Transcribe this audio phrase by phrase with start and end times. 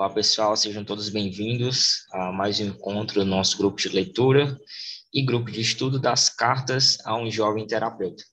[0.00, 4.58] Olá, pessoal, sejam todos bem-vindos a mais um encontro do nosso grupo de leitura
[5.12, 8.24] e grupo de estudo das cartas a um jovem terapeuta.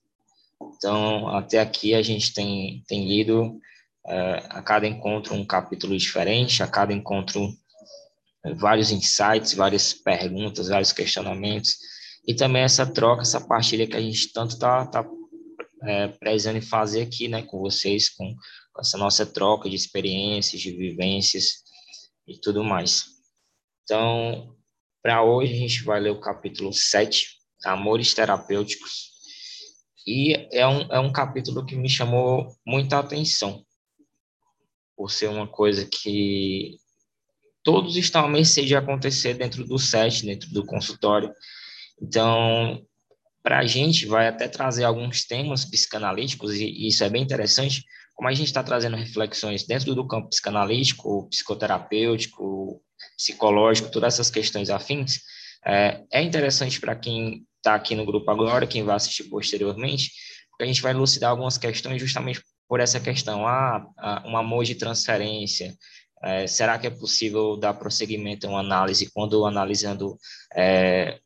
[0.62, 3.60] Então, até aqui a gente tem, tem lido
[4.06, 7.46] é, a cada encontro um capítulo diferente, a cada encontro
[8.46, 11.76] é, vários insights, várias perguntas, vários questionamentos,
[12.26, 15.04] e também essa troca, essa partilha que a gente tanto está tá,
[15.82, 18.34] é, prezando em fazer aqui, né, com vocês, com,
[18.78, 21.64] com essa nossa troca de experiências, de vivências
[22.28, 23.06] e tudo mais.
[23.82, 24.56] Então,
[25.02, 27.26] para hoje a gente vai ler o capítulo 7,
[27.64, 29.10] Amores Terapêuticos,
[30.06, 33.64] e é um, é um capítulo que me chamou muita atenção,
[34.96, 36.78] por ser uma coisa que
[37.64, 41.34] todos estão a mercê de acontecer dentro do set, dentro do consultório.
[42.00, 42.80] Então,
[43.42, 47.84] para a gente, vai até trazer alguns temas psicanalíticos, e, e isso é bem interessante,
[48.14, 52.82] como a gente está trazendo reflexões dentro do campo psicanalítico, psicoterapêutico,
[53.16, 55.20] psicológico, todas essas questões afins,
[55.64, 60.10] é, é interessante para quem está aqui no grupo agora, quem vai assistir posteriormente,
[60.50, 63.86] porque a gente vai elucidar algumas questões justamente por essa questão, ah,
[64.26, 65.74] um amor de transferência,
[66.22, 70.18] é, será que é possível dar prosseguimento a uma análise quando analisando
[70.54, 71.18] é,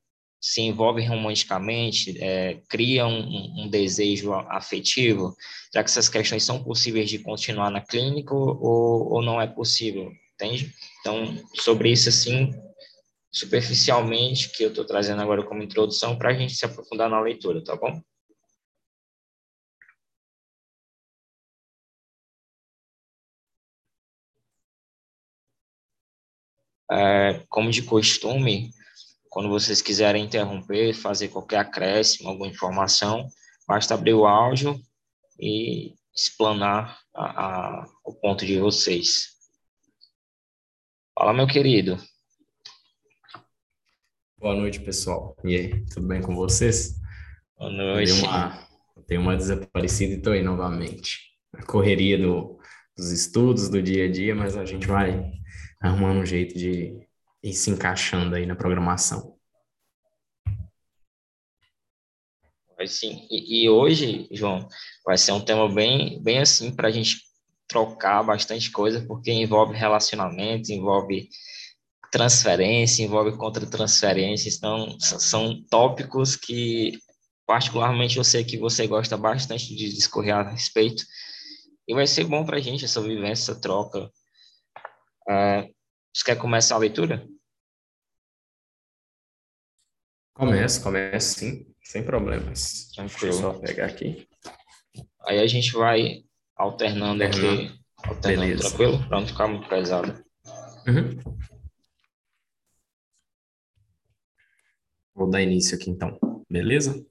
[0.43, 5.37] se envolve romanticamente, é, cria um, um, desejo afetivo?
[5.71, 10.11] Será que essas questões são possíveis de continuar na clínica ou, ou não é possível?
[10.35, 10.75] Entende?
[11.01, 12.53] Então, sobre isso, assim,
[13.31, 17.63] superficialmente, que eu estou trazendo agora como introdução, para a gente se aprofundar na leitura,
[17.63, 18.03] tá bom?
[26.91, 28.71] É, como de costume,
[29.33, 33.27] quando vocês quiserem interromper, fazer qualquer acréscimo, alguma informação,
[33.67, 34.79] basta abrir o áudio
[35.41, 39.29] e explanar a, a, o ponto de vocês.
[41.19, 41.97] Fala, meu querido.
[44.37, 45.35] Boa noite, pessoal.
[45.43, 47.01] E aí, tudo bem com vocês?
[47.57, 48.13] Boa noite.
[49.07, 51.21] Tenho uma, uma desaparecida e estou aí novamente.
[51.55, 52.59] A correria do,
[52.95, 55.33] dos estudos, do dia a dia, mas a gente vai
[55.81, 57.11] arrumando um jeito de
[57.43, 59.37] ir se encaixando aí na programação.
[62.87, 63.27] Sim.
[63.31, 64.69] E, e hoje, João,
[65.05, 67.23] vai ser um tema bem, bem assim para a gente
[67.69, 71.29] trocar bastante coisa, porque envolve relacionamento, envolve
[72.11, 76.99] transferência, envolve contra-transferência, então são tópicos que
[77.47, 81.05] particularmente eu sei que você gosta bastante de discorrer a respeito,
[81.87, 84.11] e vai ser bom para a gente essa vivência, essa troca,
[85.29, 85.73] Uh,
[86.13, 87.27] você quer começar a leitura?
[90.35, 92.91] Começa, começa sim, sem problemas.
[92.95, 93.21] Tranquilo.
[93.21, 94.29] Deixa eu só pegar aqui.
[95.23, 96.25] Aí a gente vai
[96.57, 97.71] alternando aqui.
[98.05, 98.69] Alternando, Beleza.
[98.69, 99.09] tranquilo?
[99.09, 100.25] Pra não ficar muito pesado.
[100.87, 101.49] Uhum.
[105.15, 106.19] Vou dar início aqui então,
[106.51, 107.07] beleza?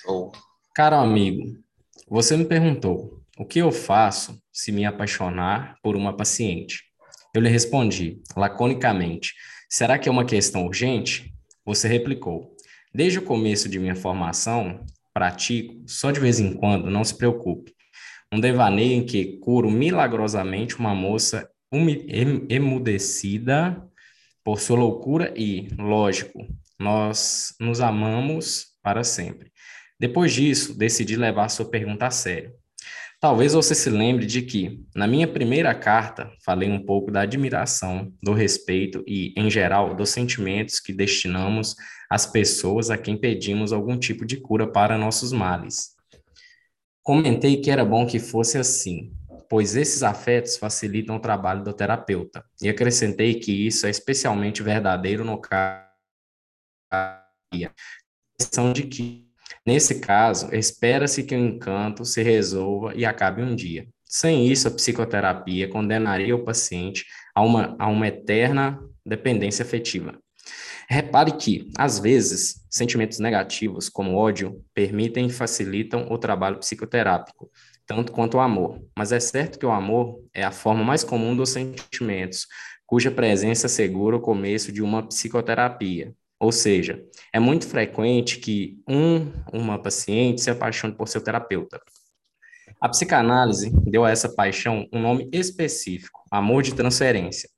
[0.00, 0.32] Show.
[0.74, 1.62] Caro amigo,
[2.08, 6.91] você me perguntou o que eu faço se me apaixonar por uma paciente.
[7.34, 9.34] Eu lhe respondi, laconicamente:
[9.68, 11.32] será que é uma questão urgente?
[11.64, 12.54] Você replicou:
[12.94, 14.84] desde o começo de minha formação,
[15.14, 17.74] pratico, só de vez em quando, não se preocupe.
[18.32, 21.48] Um devaneio em que curo milagrosamente uma moça
[22.48, 23.82] emudecida
[24.44, 26.46] por sua loucura e, lógico,
[26.78, 29.52] nós nos amamos para sempre.
[29.98, 32.52] Depois disso, decidi levar sua pergunta a sério.
[33.22, 38.12] Talvez você se lembre de que, na minha primeira carta, falei um pouco da admiração,
[38.20, 41.76] do respeito e, em geral, dos sentimentos que destinamos
[42.10, 45.94] às pessoas a quem pedimos algum tipo de cura para nossos males.
[47.00, 49.12] Comentei que era bom que fosse assim,
[49.48, 55.24] pois esses afetos facilitam o trabalho do terapeuta, e acrescentei que isso é especialmente verdadeiro
[55.24, 55.86] no caso
[58.74, 59.31] de que
[59.64, 63.86] Nesse caso, espera-se que o encanto se resolva e acabe um dia.
[64.04, 70.18] Sem isso, a psicoterapia condenaria o paciente a uma, a uma eterna dependência afetiva.
[70.88, 77.50] Repare que, às vezes, sentimentos negativos, como ódio, permitem e facilitam o trabalho psicoterápico,
[77.86, 78.82] tanto quanto o amor.
[78.96, 82.46] Mas é certo que o amor é a forma mais comum dos sentimentos,
[82.84, 86.12] cuja presença assegura o começo de uma psicoterapia.
[86.42, 87.00] Ou seja,
[87.32, 91.80] é muito frequente que um, uma paciente se apaixone por seu terapeuta.
[92.80, 97.48] A psicanálise deu a essa paixão um nome específico, amor de transferência.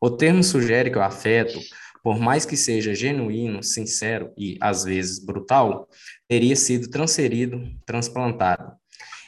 [0.00, 1.60] O termo sugere que o afeto,
[2.02, 5.86] por mais que seja genuíno, sincero e às vezes brutal,
[6.26, 8.72] teria sido transferido, transplantado.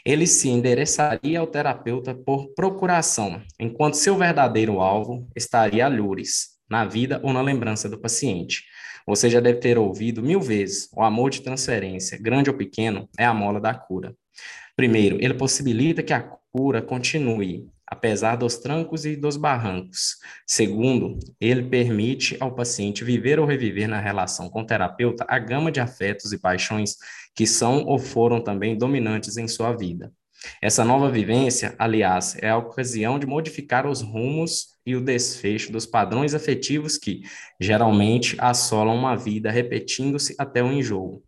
[0.07, 6.85] ele se endereçaria ao terapeuta por procuração, enquanto seu verdadeiro alvo estaria a lures, na
[6.85, 8.65] vida ou na lembrança do paciente.
[9.07, 13.25] Você já deve ter ouvido mil vezes: o amor de transferência, grande ou pequeno, é
[13.25, 14.15] a mola da cura.
[14.77, 16.21] Primeiro, ele possibilita que a
[16.51, 20.17] cura continue, apesar dos trancos e dos barrancos.
[20.47, 25.71] Segundo, ele permite ao paciente viver ou reviver na relação com o terapeuta a gama
[25.71, 26.97] de afetos e paixões
[27.35, 30.13] que são ou foram também dominantes em sua vida.
[30.61, 35.87] Essa nova vivência, aliás, é a ocasião de modificar os rumos e o desfecho dos
[35.87, 37.23] padrões afetivos que,
[37.61, 41.23] geralmente, assolam uma vida repetindo-se até o enjoo.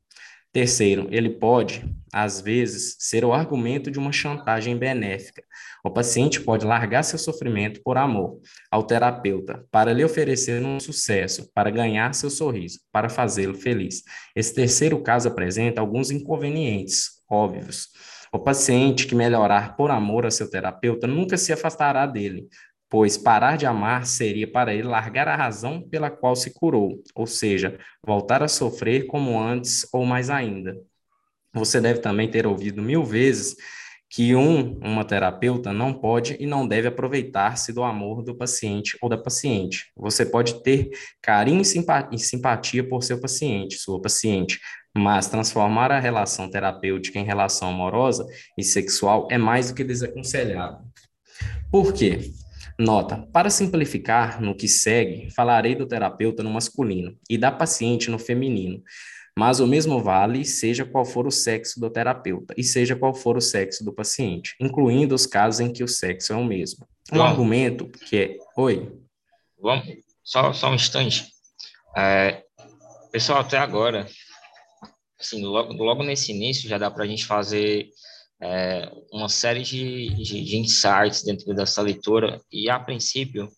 [0.54, 5.42] Terceiro, ele pode, às vezes, ser o argumento de uma chantagem benéfica.
[5.84, 8.40] O paciente pode largar seu sofrimento por amor
[8.70, 14.04] ao terapeuta para lhe oferecer um sucesso, para ganhar seu sorriso, para fazê-lo feliz.
[14.36, 17.88] Esse terceiro caso apresenta alguns inconvenientes óbvios.
[18.34, 22.48] O paciente que melhorar por amor a seu terapeuta nunca se afastará dele,
[22.90, 27.28] pois parar de amar seria para ele largar a razão pela qual se curou, ou
[27.28, 30.76] seja, voltar a sofrer como antes ou mais ainda.
[31.52, 33.54] Você deve também ter ouvido mil vezes
[34.10, 39.08] que um, uma terapeuta não pode e não deve aproveitar-se do amor do paciente ou
[39.08, 39.92] da paciente.
[39.96, 40.90] Você pode ter
[41.22, 44.58] carinho e simpatia por seu paciente, sua paciente,
[44.96, 48.26] mas transformar a relação terapêutica em relação amorosa
[48.56, 50.80] e sexual é mais do que desaconselhável.
[51.70, 52.32] Por quê?
[52.78, 58.18] Nota: para simplificar, no que segue, falarei do terapeuta no masculino e da paciente no
[58.18, 58.82] feminino,
[59.36, 63.36] mas o mesmo vale seja qual for o sexo do terapeuta e seja qual for
[63.36, 66.86] o sexo do paciente, incluindo os casos em que o sexo é o mesmo.
[67.12, 68.36] Um Bom, argumento que é.
[68.56, 68.92] Oi.
[69.60, 69.86] Vamos,
[70.22, 71.26] só, só um instante.
[71.96, 72.42] É,
[73.12, 74.06] pessoal, até agora,
[75.20, 77.88] assim, logo, logo nesse início já dá para a gente fazer
[78.42, 83.48] é, uma série de, de, de, insights dentro dessa leitura e, a princípio,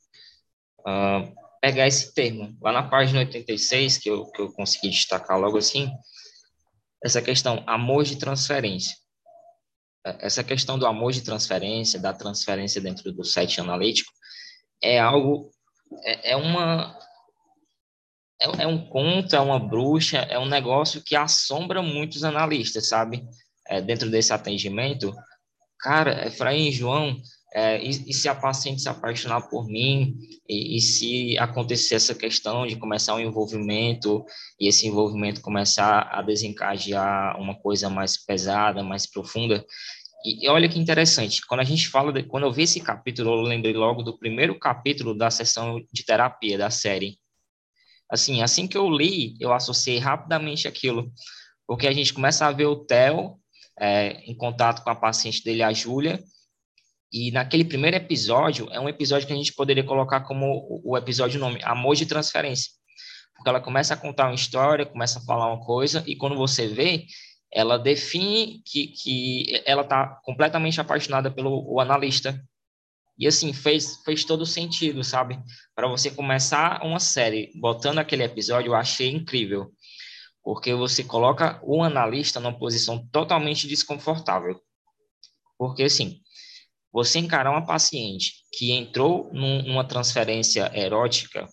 [0.81, 2.57] uh, pegar esse termo.
[2.61, 5.91] Lá na página 86, que eu, que eu consegui destacar logo assim,
[7.05, 8.97] essa questão amor de transferência.
[10.07, 14.13] É, essa questão do amor de transferência, da transferência dentro do site analítico,
[14.83, 15.51] é algo,
[16.05, 16.96] é, é uma,
[18.41, 23.27] é, é, um conto, é uma bruxa, é um negócio que assombra muitos analistas, sabe?
[23.69, 25.15] é, dentro desse atendimento,
[25.79, 27.21] cara, Efraim João,
[27.55, 30.15] é, e, e, se a paciente se apaixonar por mim,
[30.49, 34.25] e, e, se acontecer essa questão de começar um envolvimento,
[34.61, 39.65] e esse envolvimento começar a desencadear uma coisa mais pesada, mais profunda,
[40.25, 43.31] e, e olha que interessante, quando a gente fala, de, quando eu vi esse capítulo,
[43.31, 47.19] eu lembrei logo do primeiro capítulo da sessão de terapia da série.
[48.11, 51.13] Assim, assim que eu li, eu associei rapidamente aquilo,
[51.67, 53.39] porque a gente começa a ver o Theo
[53.79, 56.23] é, em contato com a paciente dele, a Júlia,
[57.13, 61.41] e naquele primeiro episódio, é um episódio que a gente poderia colocar como o episódio
[61.41, 62.73] nome, Amor de Transferência.
[63.35, 66.67] Porque ela começa a contar uma história, começa a falar uma coisa, e quando você
[66.67, 67.07] vê,
[67.53, 72.43] ela define que, que ela está completamente apaixonada pelo analista.
[73.19, 75.39] E assim, fez, fez todo sentido, sabe?
[75.75, 79.73] Para você começar uma série botando aquele episódio, eu achei incrível
[80.47, 84.57] porque você coloca o analista numa posição totalmente desconfortável.
[85.59, 86.21] Porque, assim,
[86.93, 91.49] você encarar uma paciente que entrou num, numa transferência erótica,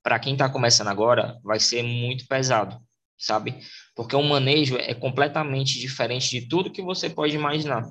[0.00, 2.80] para quem está começando agora, vai ser muito pesado,
[3.18, 3.58] sabe?
[3.96, 7.82] Porque o manejo é completamente diferente de tudo que você pode imaginar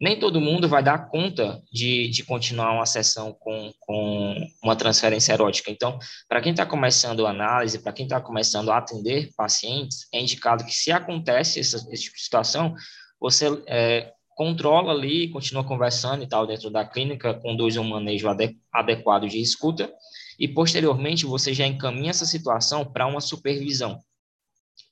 [0.00, 5.34] nem todo mundo vai dar conta de, de continuar uma sessão com, com uma transferência
[5.34, 5.70] erótica.
[5.70, 10.18] Então, para quem está começando a análise, para quem está começando a atender pacientes, é
[10.18, 12.74] indicado que se acontece essa, esse tipo de situação,
[13.20, 18.26] você é, controla ali, continua conversando e tal dentro da clínica, conduz um manejo
[18.72, 19.92] adequado de escuta
[20.38, 24.00] e posteriormente você já encaminha essa situação para uma supervisão,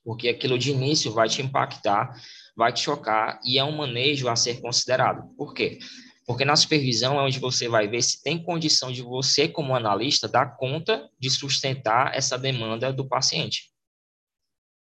[0.03, 2.13] porque aquilo de início vai te impactar
[2.59, 5.33] vai te chocar e é um manejo a ser considerado.
[5.37, 5.79] Por quê?
[6.27, 10.27] Porque na supervisão é onde você vai ver se tem condição de você, como analista,
[10.27, 13.71] dar conta de sustentar essa demanda do paciente.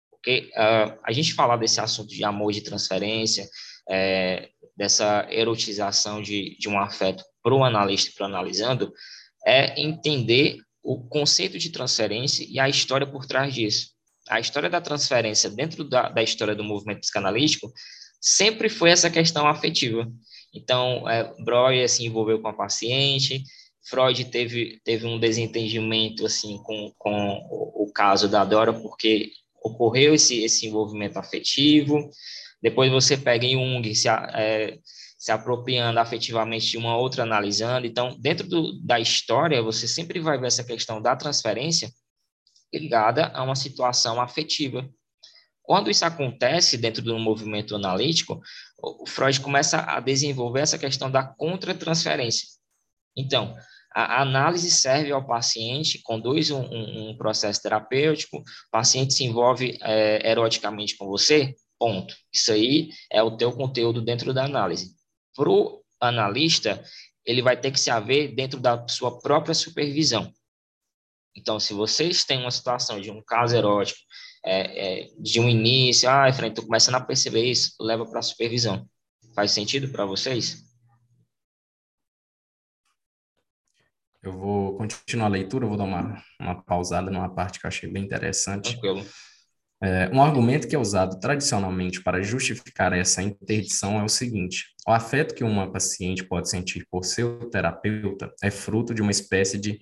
[0.10, 3.46] Porque uh, a gente falar desse assunto de amor de transferência,
[3.90, 8.94] é, dessa erotização de, de um afeto para o analista para analisando,
[9.46, 13.97] é entender o conceito de transferência e a história por trás disso
[14.30, 17.72] a história da transferência dentro da, da história do movimento psicanalítico
[18.20, 20.10] sempre foi essa questão afetiva.
[20.54, 23.44] Então, é, Breuer se envolveu com a paciente,
[23.90, 29.32] Freud teve, teve um desentendimento assim com, com o, o caso da Dora, porque
[29.64, 32.10] ocorreu esse, esse envolvimento afetivo,
[32.62, 34.78] depois você pega em Jung, se, é,
[35.18, 37.86] se apropriando afetivamente de uma outra, analisando.
[37.86, 41.90] Então, dentro do, da história, você sempre vai ver essa questão da transferência
[42.74, 44.88] ligada a uma situação afetiva.
[45.64, 48.42] Quando isso acontece dentro do movimento analítico,
[48.82, 52.48] o Freud começa a desenvolver essa questão da contratransferência.
[53.16, 53.56] Então,
[53.94, 59.78] a análise serve ao paciente, conduz um, um, um processo terapêutico, o paciente se envolve
[59.82, 62.16] é, eroticamente com você, ponto.
[62.32, 64.96] Isso aí é o teu conteúdo dentro da análise.
[65.36, 66.84] Para o analista,
[67.26, 70.32] ele vai ter que se haver dentro da sua própria supervisão.
[71.38, 74.00] Então, se vocês têm uma situação de um caso erótico,
[74.44, 78.24] é, é, de um início, ah, Efraim, estou começando a perceber isso, leva para a
[78.24, 78.90] supervisão.
[79.36, 80.66] Faz sentido para vocês?
[84.24, 87.90] Eu vou continuar a leitura, vou dar uma, uma pausada numa parte que eu achei
[87.90, 88.72] bem interessante.
[88.72, 89.06] Tranquilo.
[89.82, 94.92] É, um argumento que é usado tradicionalmente para justificar essa interdição é o seguinte: o
[94.92, 99.80] afeto que uma paciente pode sentir por seu terapeuta é fruto de uma espécie de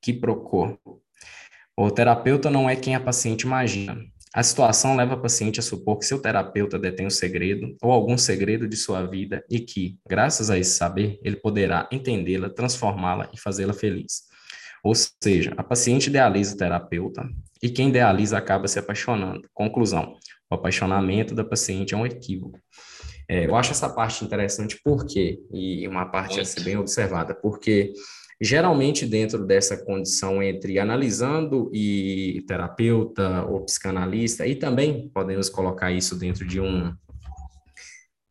[0.00, 0.76] quiprocó.
[1.76, 3.96] O terapeuta não é quem a paciente imagina.
[4.34, 8.18] A situação leva a paciente a supor que seu terapeuta detém um segredo ou algum
[8.18, 13.40] segredo de sua vida e que, graças a esse saber, ele poderá entendê-la, transformá-la e
[13.40, 14.24] fazê-la feliz.
[14.84, 17.28] Ou seja, a paciente idealiza o terapeuta
[17.62, 19.48] e quem idealiza acaba se apaixonando.
[19.52, 20.14] Conclusão:
[20.50, 22.58] o apaixonamento da paciente é um equívoco.
[23.28, 27.92] É, eu acho essa parte interessante porque, e uma parte a ser bem observada, porque
[28.40, 36.16] Geralmente, dentro dessa condição entre analisando e terapeuta ou psicanalista, e também podemos colocar isso
[36.16, 36.94] dentro de um,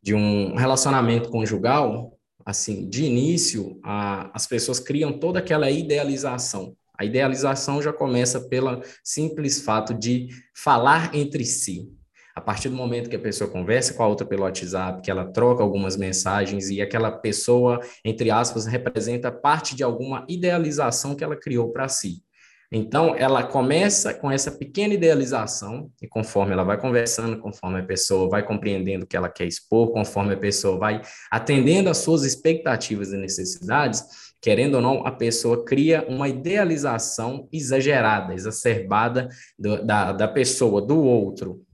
[0.02, 6.74] de um relacionamento conjugal, assim, de início, a, as pessoas criam toda aquela idealização.
[6.98, 11.92] A idealização já começa pelo simples fato de falar entre si.
[12.38, 15.26] A partir do momento que a pessoa conversa com a outra pelo WhatsApp, que ela
[15.26, 21.34] troca algumas mensagens e aquela pessoa, entre aspas, representa parte de alguma idealização que ela
[21.34, 22.22] criou para si.
[22.70, 28.28] Então, ela começa com essa pequena idealização, e conforme ela vai conversando, conforme a pessoa
[28.28, 31.02] vai compreendendo o que ela quer expor, conforme a pessoa vai
[31.32, 34.04] atendendo às suas expectativas e necessidades,
[34.40, 39.28] querendo ou não, a pessoa cria uma idealização exagerada, exacerbada
[39.58, 41.66] do, da, da pessoa, do outro,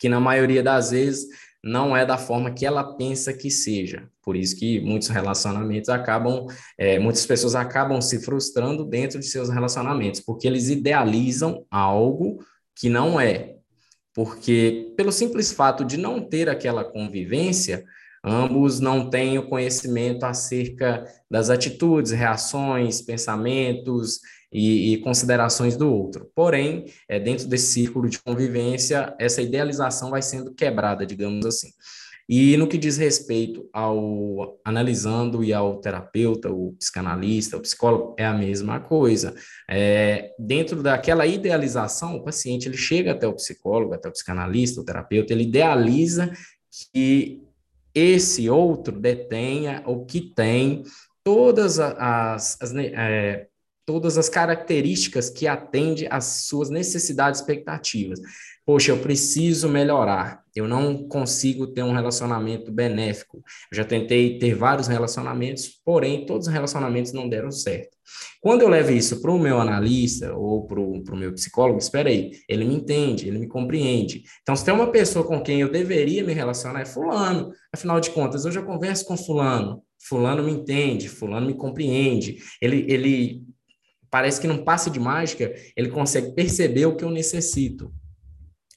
[0.00, 1.26] que na maioria das vezes
[1.62, 4.08] não é da forma que ela pensa que seja.
[4.22, 6.46] Por isso que muitos relacionamentos acabam,
[6.78, 12.42] é, muitas pessoas acabam se frustrando dentro de seus relacionamentos, porque eles idealizam algo
[12.74, 13.56] que não é.
[14.14, 17.84] Porque, pelo simples fato de não ter aquela convivência,
[18.24, 24.20] ambos não têm o conhecimento acerca das atitudes, reações, pensamentos,
[24.52, 26.30] e, e considerações do outro.
[26.34, 31.70] Porém, é, dentro desse círculo de convivência, essa idealização vai sendo quebrada, digamos assim.
[32.28, 38.24] E no que diz respeito ao analisando e ao terapeuta, o psicanalista, o psicólogo, é
[38.24, 39.34] a mesma coisa.
[39.68, 44.84] É, dentro daquela idealização, o paciente ele chega até o psicólogo, até o psicanalista, o
[44.84, 46.32] terapeuta, ele idealiza
[46.92, 47.42] que
[47.94, 50.82] esse outro detenha ou que tem
[51.24, 53.49] todas as, as é,
[53.84, 58.20] todas as características que atende às suas necessidades e expectativas.
[58.64, 63.42] Poxa, eu preciso melhorar, eu não consigo ter um relacionamento benéfico.
[63.70, 67.96] Eu já tentei ter vários relacionamentos, porém, todos os relacionamentos não deram certo.
[68.40, 72.32] Quando eu levo isso para o meu analista ou para o meu psicólogo, espera aí,
[72.48, 74.22] ele me entende, ele me compreende.
[74.42, 77.52] Então, se tem uma pessoa com quem eu deveria me relacionar, é fulano.
[77.72, 82.38] Afinal de contas, eu já converso com fulano, fulano me entende, fulano me compreende.
[82.60, 83.42] Ele, ele
[84.10, 87.92] parece que num passe de mágica ele consegue perceber o que eu necessito.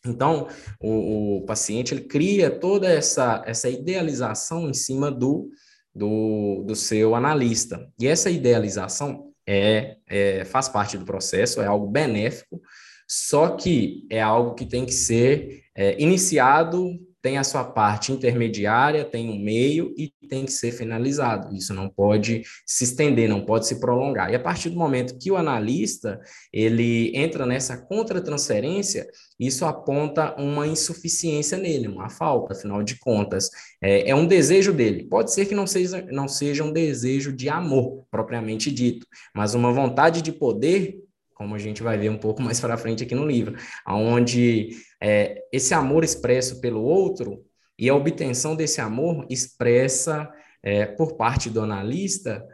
[0.05, 0.47] Então,
[0.81, 5.49] o, o paciente ele cria toda essa, essa idealização em cima do,
[5.95, 7.89] do, do seu analista.
[7.99, 12.61] E essa idealização é, é, faz parte do processo, é algo benéfico,
[13.07, 19.05] só que é algo que tem que ser é, iniciado tem a sua parte intermediária,
[19.05, 21.55] tem um meio e tem que ser finalizado.
[21.55, 24.29] Isso não pode se estender, não pode se prolongar.
[24.29, 26.19] E a partir do momento que o analista
[26.51, 29.07] ele entra nessa contratransferência,
[29.39, 33.49] isso aponta uma insuficiência nele, uma falta, afinal de contas.
[33.81, 35.05] É, é um desejo dele.
[35.05, 39.71] Pode ser que não seja, não seja um desejo de amor, propriamente dito, mas uma
[39.71, 40.99] vontade de poder
[41.33, 43.55] como a gente vai ver um pouco mais para frente aqui no livro,
[43.87, 44.69] onde
[45.03, 47.43] é, esse amor expresso pelo outro
[47.77, 50.31] e a obtenção desse amor expressa
[50.63, 52.47] é, por parte do analista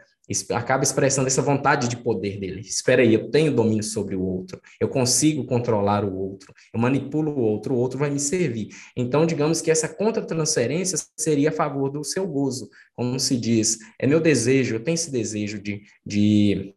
[0.52, 2.60] acaba expressando essa vontade de poder dele.
[2.60, 7.32] Espera aí, eu tenho domínio sobre o outro, eu consigo controlar o outro, eu manipulo
[7.32, 8.68] o outro, o outro vai me servir.
[8.96, 14.06] Então, digamos que essa contra-transferência seria a favor do seu gozo, como se diz, é
[14.06, 16.74] meu desejo, eu tenho esse desejo de, de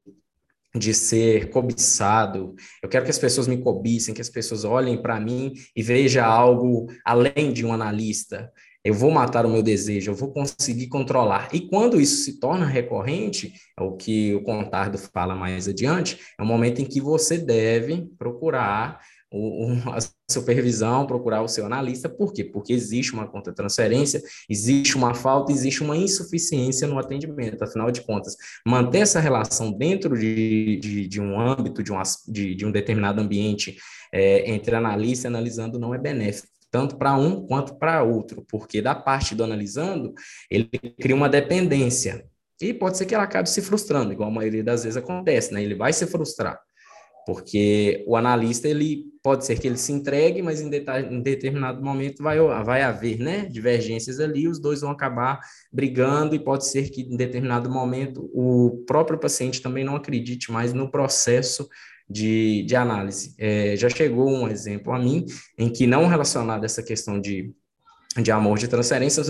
[0.75, 2.55] de ser cobiçado.
[2.81, 6.25] Eu quero que as pessoas me cobicem, que as pessoas olhem para mim e vejam
[6.25, 8.51] algo além de um analista.
[8.83, 11.47] Eu vou matar o meu desejo, eu vou conseguir controlar.
[11.53, 16.43] E quando isso se torna recorrente, é o que o Contardo fala mais adiante, é
[16.43, 18.99] o momento em que você deve procurar
[19.31, 19.99] o, a
[20.33, 22.09] supervisão, procurar o seu analista.
[22.09, 22.43] Por quê?
[22.43, 27.63] Porque existe uma contra-transferência, existe uma falta, existe uma insuficiência no atendimento.
[27.63, 28.35] Afinal de contas,
[28.65, 33.21] manter essa relação dentro de, de, de um âmbito, de um, de, de um determinado
[33.21, 33.77] ambiente
[34.11, 38.81] é, entre analista e analisando não é benéfico tanto para um quanto para outro, porque
[38.81, 40.11] da parte do analisando,
[40.49, 40.67] ele
[40.99, 42.25] cria uma dependência.
[42.59, 45.61] E pode ser que ela acabe se frustrando, igual a maioria das vezes acontece, né?
[45.61, 46.59] Ele vai se frustrar,
[47.27, 52.21] porque o analista, ele pode ser que ele se entregue, mas em, em determinado momento
[52.21, 55.39] vai, vai haver, né, divergências ali, os dois vão acabar
[55.71, 60.73] brigando e pode ser que em determinado momento o próprio paciente também não acredite mais
[60.73, 61.69] no processo
[62.09, 63.33] de, de análise.
[63.39, 65.25] É, já chegou um exemplo a mim
[65.57, 67.53] em que não relacionado a essa questão de,
[68.21, 69.27] de amor de transferências,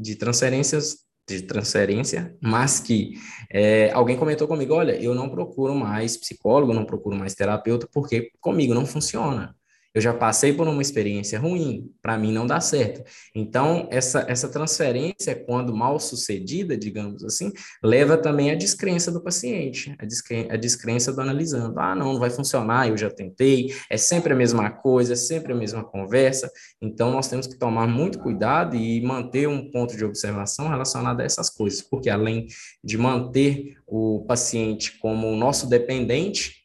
[0.00, 3.14] de transferências de transferência, mas que
[3.50, 8.30] é, alguém comentou comigo, olha, eu não procuro mais psicólogo, não procuro mais terapeuta, porque
[8.40, 9.56] comigo não funciona.
[9.94, 13.04] Eu já passei por uma experiência ruim, para mim não dá certo.
[13.32, 19.94] Então, essa, essa transferência, quando mal sucedida, digamos assim, leva também à descrença do paciente,
[20.00, 21.78] a, descren a descrença do analisando.
[21.78, 25.52] Ah, não, não vai funcionar, eu já tentei, é sempre a mesma coisa, é sempre
[25.52, 26.50] a mesma conversa.
[26.82, 31.24] Então, nós temos que tomar muito cuidado e manter um ponto de observação relacionado a
[31.24, 32.48] essas coisas, porque além
[32.82, 36.64] de manter o paciente como nosso dependente,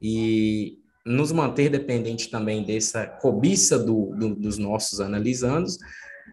[0.00, 5.78] e nos manter dependente também dessa cobiça do, do, dos nossos analisandos,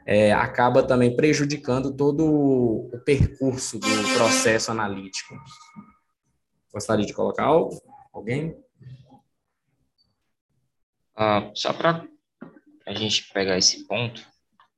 [0.06, 5.36] é, acaba também prejudicando todo o percurso do processo analítico.
[6.74, 7.82] Gostaria de colocar algo?
[8.14, 8.56] Alguém?
[11.16, 12.08] Ah, só para
[12.86, 14.26] a gente pegar esse ponto,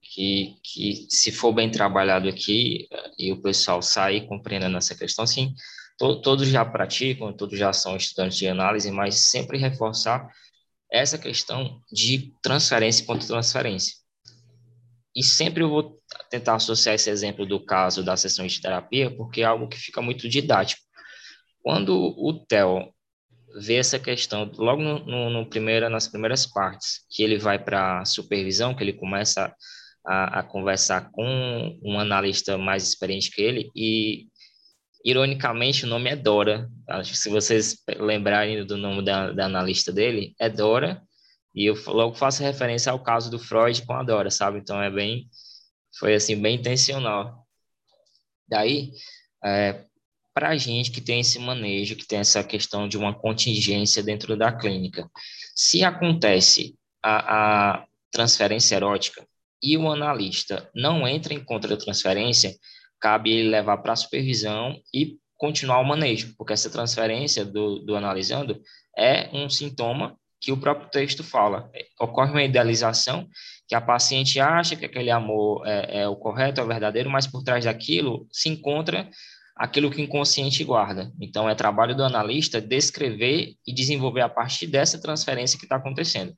[0.01, 5.55] que, que se for bem trabalhado aqui e o pessoal sair compreendendo essa questão, sim,
[5.97, 10.27] to, todos já praticam, todos já são estudantes de análise, mas sempre reforçar
[10.91, 13.95] essa questão de transferência contra transferência.
[15.15, 19.41] E sempre eu vou tentar associar esse exemplo do caso da sessão de terapia, porque
[19.41, 20.81] é algo que fica muito didático.
[21.61, 22.91] Quando o Theo
[23.55, 28.01] vê essa questão, logo no, no, no primeira, nas primeiras partes, que ele vai para
[28.01, 29.53] a supervisão, que ele começa
[30.05, 34.27] a, a, conversar com um analista mais experiente que ele, e
[35.03, 36.69] Ironicamente, o nome é Dora.
[36.87, 41.01] Acho que se vocês lembrarem do nome da, da analista dele, é Dora.
[41.53, 44.59] E eu logo faço referência ao caso do Freud com a Dora, sabe?
[44.59, 45.27] Então é bem,
[45.99, 47.45] foi assim bem intencional.
[48.47, 48.91] Daí,
[49.43, 49.83] é,
[50.33, 54.35] para a gente que tem esse manejo, que tem essa questão de uma contingência dentro
[54.35, 55.09] da clínica,
[55.55, 59.25] se acontece a, a transferência erótica
[59.61, 62.55] e o analista não entra em contra-transferência,
[63.03, 67.97] cabe ele levar para a supervisão e continuar o manejo, porque essa transferência do, do
[67.97, 68.61] analisando
[68.97, 71.69] é um sintoma que o próprio texto fala.
[71.99, 73.27] Ocorre uma idealização
[73.67, 77.27] que a paciente acha que aquele amor é, é, o correto, é o verdadeiro, mas
[77.27, 79.09] por trás daquilo se encontra
[79.53, 81.11] aquilo que o inconsciente guarda.
[81.19, 86.33] Então, é trabalho do analista descrever e desenvolver a partir dessa transferência que está acontecendo.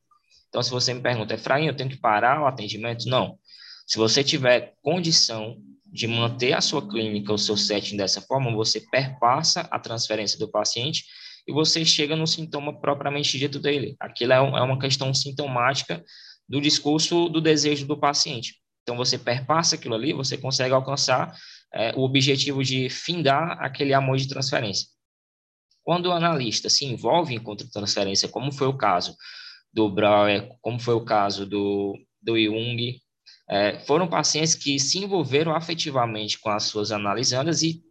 [0.50, 3.08] Então, se você me pergunta, Efraim, eu tenho que parar o atendimento?
[3.08, 3.38] Não.
[3.86, 5.58] Se você tiver condição
[5.96, 10.52] de manter a sua clínica, o seu setting dessa forma, você perpassa a transferência do
[10.52, 11.06] paciente
[11.48, 13.96] e você chega no sintoma propriamente dito dele.
[13.98, 16.04] Aquilo é, é uma questão sintomática
[16.50, 18.56] do discurso do desejo do paciente.
[18.84, 21.34] Então, você perpassa aquilo ali, você consegue alcançar
[21.74, 24.90] é, o objetivo de findar aquele amor de transferência.
[25.82, 29.16] Quando o analista se envolve em contra-transferência, como foi o caso
[29.72, 33.00] do Brauer, como foi o caso do, do Jung,
[33.50, 37.82] é, foram pacientes que se envolveram afetivamente com as suas analisandas e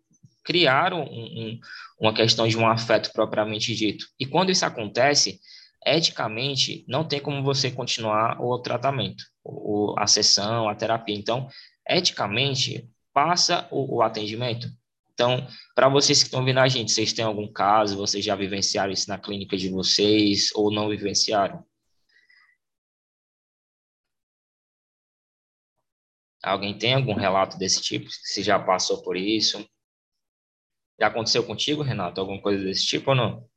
[0.42, 1.60] criaram um, um,
[2.00, 4.06] uma questão de um afeto propriamente dito.
[4.18, 5.40] E quando isso acontece,
[5.86, 11.14] eticamente, não tem como você continuar o tratamento, o, a sessão, a terapia.
[11.14, 11.48] Então,
[11.88, 14.68] eticamente, passa o, o atendimento.
[15.12, 18.92] Então, para vocês que estão vendo a gente, vocês têm algum caso, vocês já vivenciaram
[18.92, 21.64] isso na clínica de vocês ou não vivenciaram?
[26.44, 28.06] Alguém tem algum relato desse tipo?
[28.10, 29.66] Se já passou por isso?
[31.00, 33.48] Já aconteceu contigo, Renato, alguma coisa desse tipo ou não?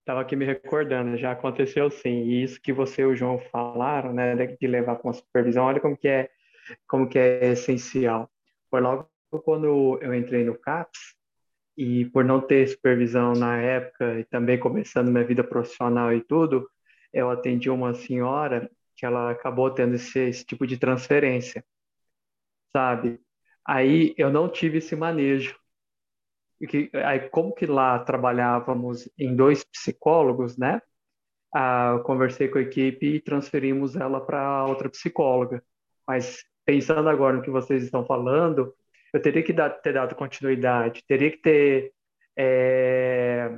[0.00, 2.22] Estava aqui me recordando, já aconteceu sim.
[2.22, 5.80] E isso que você e o João falaram, né, de levar com a supervisão, olha
[5.80, 6.30] como que é,
[6.88, 8.30] como que é essencial.
[8.70, 9.10] Foi logo
[9.44, 11.16] quando eu entrei no CAPS,
[11.76, 16.70] e por não ter supervisão na época, e também começando minha vida profissional e tudo,
[17.12, 21.64] eu atendi uma senhora que ela acabou tendo esse, esse tipo de transferência,
[22.72, 23.20] sabe?
[23.66, 25.56] Aí eu não tive esse manejo
[26.68, 30.80] que, aí como que lá trabalhávamos em dois psicólogos, né?
[31.54, 35.62] Ah, conversei com a equipe e transferimos ela para outra psicóloga.
[36.06, 38.74] Mas pensando agora no que vocês estão falando,
[39.12, 41.92] eu teria que dar, ter dado continuidade, teria que ter,
[42.36, 43.50] é,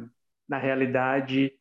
[0.48, 1.52] na realidade,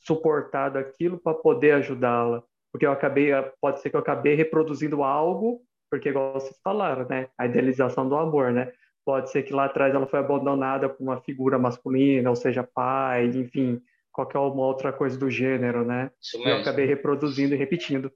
[0.00, 2.42] suportado aquilo para poder ajudá-la.
[2.74, 7.28] Porque eu acabei, pode ser que eu acabei reproduzindo algo, porque igual vocês falaram, né?
[7.38, 8.72] A idealização do amor, né?
[9.04, 13.26] Pode ser que lá atrás ela foi abandonada por uma figura masculina, ou seja, pai,
[13.26, 16.10] enfim, qualquer uma outra coisa do gênero, né?
[16.20, 16.50] Isso mesmo.
[16.50, 18.10] Eu acabei reproduzindo e repetindo.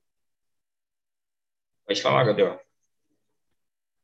[1.87, 2.61] Pode falar, Gabriel.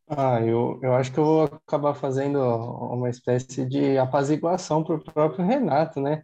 [0.07, 5.01] Ah, eu, eu acho que eu vou acabar fazendo uma espécie de apaziguação para o
[5.01, 6.23] próprio Renato, né?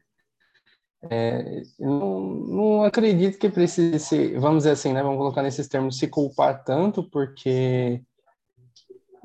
[1.09, 5.03] É, não, não acredito que precise, vamos dizer assim, né?
[5.03, 8.03] Vamos colocar nesses termos, se culpar tanto, porque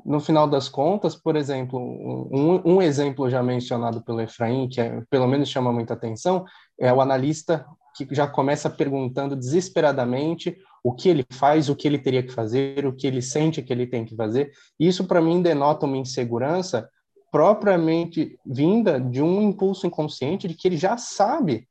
[0.04, 5.02] no final das contas, por exemplo, um, um, exemplo já mencionado pelo Efraim, que é,
[5.10, 6.44] pelo menos chama muita atenção,
[6.78, 11.98] é o analista que já começa perguntando desesperadamente o que ele faz, o que ele
[11.98, 14.52] teria que fazer, o que ele sente que ele tem que fazer.
[14.78, 16.88] Isso, para mim, denota uma insegurança
[17.30, 21.68] propriamente vinda de um impulso inconsciente de que ele já sabe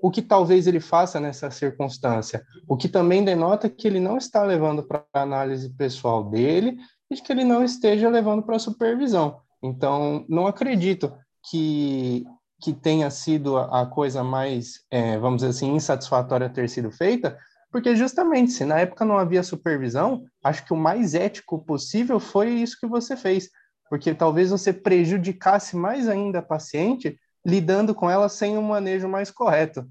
[0.00, 4.42] o que talvez ele faça nessa circunstância, o que também denota que ele não está
[4.42, 6.78] levando para análise pessoal dele
[7.10, 9.40] e que ele não esteja levando para supervisão.
[9.62, 11.12] Então, não acredito
[11.50, 12.24] que,
[12.62, 17.36] que tenha sido a, a coisa mais, é, vamos dizer assim, insatisfatória ter sido feita,
[17.70, 22.50] porque justamente se na época não havia supervisão, acho que o mais ético possível foi
[22.50, 23.50] isso que você fez,
[23.88, 29.30] porque talvez você prejudicasse mais ainda a paciente lidando com ela sem um manejo mais
[29.30, 29.88] correto.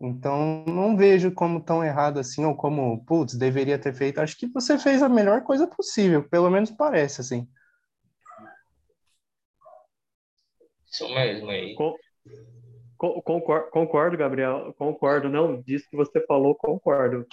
[0.00, 4.20] Então, não vejo como tão errado assim, ou como, putz, deveria ter feito.
[4.20, 7.48] Acho que você fez a melhor coisa possível, pelo menos parece, assim.
[10.90, 11.74] Isso mesmo aí.
[12.96, 15.28] concordo, concordo, Gabriel, concordo.
[15.28, 17.26] Não, disso que você falou, concordo.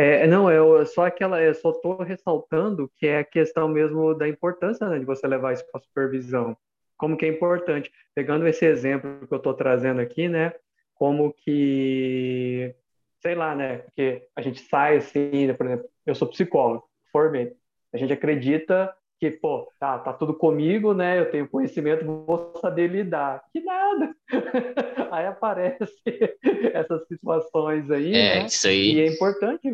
[0.00, 4.28] É, não, eu só aquela, eu só estou ressaltando que é a questão mesmo da
[4.28, 6.56] importância né, de você levar isso para supervisão.
[6.96, 7.90] Como que é importante.
[8.14, 10.52] Pegando esse exemplo que eu estou trazendo aqui, né?
[10.98, 12.74] como que,
[13.20, 13.78] sei lá, né?
[13.78, 15.52] Porque a gente sai assim, né?
[15.52, 17.56] por exemplo, eu sou psicólogo, formei.
[17.92, 21.18] A gente acredita que, pô, tá, tá tudo comigo, né?
[21.18, 23.42] Eu tenho conhecimento, vou saber lidar.
[23.52, 24.14] Que nada!
[25.10, 26.02] aí aparece
[26.72, 28.46] essas situações aí, é, né?
[28.46, 28.94] Isso aí.
[28.94, 29.68] E é importante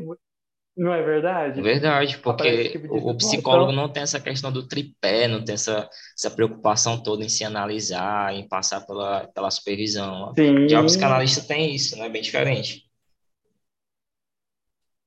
[0.76, 1.62] não é verdade?
[1.62, 6.30] Verdade, porque tipo o psicólogo não tem essa questão do tripé, não tem essa, essa
[6.30, 10.32] preocupação toda em se analisar, em passar pela, pela supervisão.
[10.34, 10.68] Sim.
[10.68, 12.08] Já o psicanalista tem isso, né?
[12.08, 12.83] Bem diferente.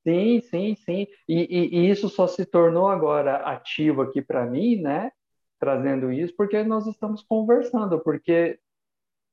[0.08, 1.06] Sim, sim, sim.
[1.28, 5.12] E, e, e isso só se tornou agora ativo aqui para mim, né?
[5.60, 8.00] Trazendo isso, porque nós estamos conversando.
[8.00, 8.58] Porque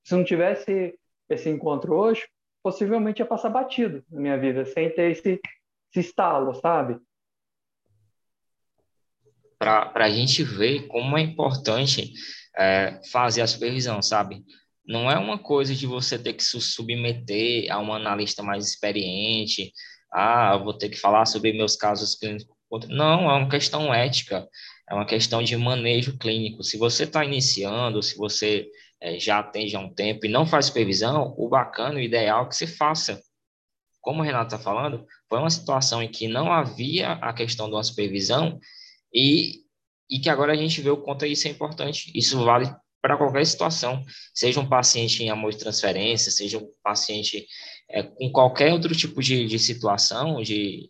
[0.03, 2.27] se não tivesse esse encontro hoje,
[2.61, 5.39] possivelmente ia passar batido na minha vida, sem ter esse
[5.93, 6.99] esse estalo, sabe?
[9.57, 12.11] Para a gente ver como é importante
[12.57, 14.43] é, fazer a supervisão, sabe?
[14.85, 19.71] Não é uma coisa de você ter que se submeter a um analista mais experiente,
[20.15, 22.55] ah, vou ter que falar sobre meus casos clínicos.
[22.89, 24.47] Não, é uma questão ética,
[24.89, 26.63] é uma questão de manejo clínico.
[26.63, 28.67] Se você está iniciando, se você
[29.01, 32.47] é, já atende há um tempo e não faz supervisão, o bacana, o ideal é
[32.47, 33.21] que você faça
[34.05, 37.73] como o Renato está falando, foi uma situação em que não havia a questão de
[37.73, 38.59] uma supervisão
[39.11, 39.63] e,
[40.07, 42.11] e que agora a gente vê o quanto isso é importante.
[42.13, 42.71] Isso vale
[43.05, 47.45] para qualquer situação, seja um paciente em amor de transferência, seja um paciente
[47.87, 50.89] é, com qualquer outro tipo de, de situação, de,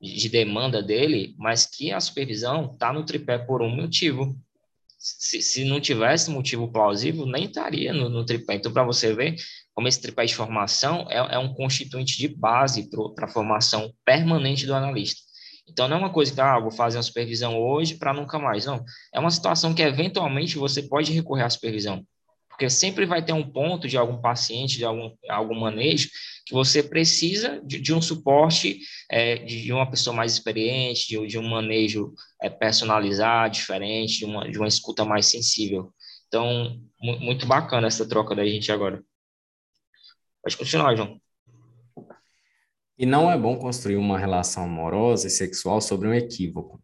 [0.00, 4.38] de demanda dele, mas que a supervisão está no tripé por um motivo.
[4.96, 8.54] Se, se não tivesse motivo plausível, nem estaria no, no tripé.
[8.54, 9.34] Então, para você ver
[9.74, 14.66] como esse tripé de formação é, é um constituinte de base para a formação permanente
[14.66, 15.25] do analista.
[15.68, 18.64] Então, não é uma coisa que, ah, vou fazer uma supervisão hoje para nunca mais.
[18.64, 18.84] Não.
[19.12, 22.06] É uma situação que, eventualmente, você pode recorrer à supervisão.
[22.48, 26.08] Porque sempre vai ter um ponto de algum paciente, de algum, algum manejo,
[26.46, 31.38] que você precisa de, de um suporte é, de uma pessoa mais experiente, de, de
[31.38, 35.92] um manejo é, personalizado, diferente, de uma, de uma escuta mais sensível.
[36.28, 39.04] Então, muito bacana essa troca da gente agora.
[40.42, 41.20] Pode continuar, João.
[42.98, 46.80] E não é bom construir uma relação amorosa e sexual sobre um equívoco.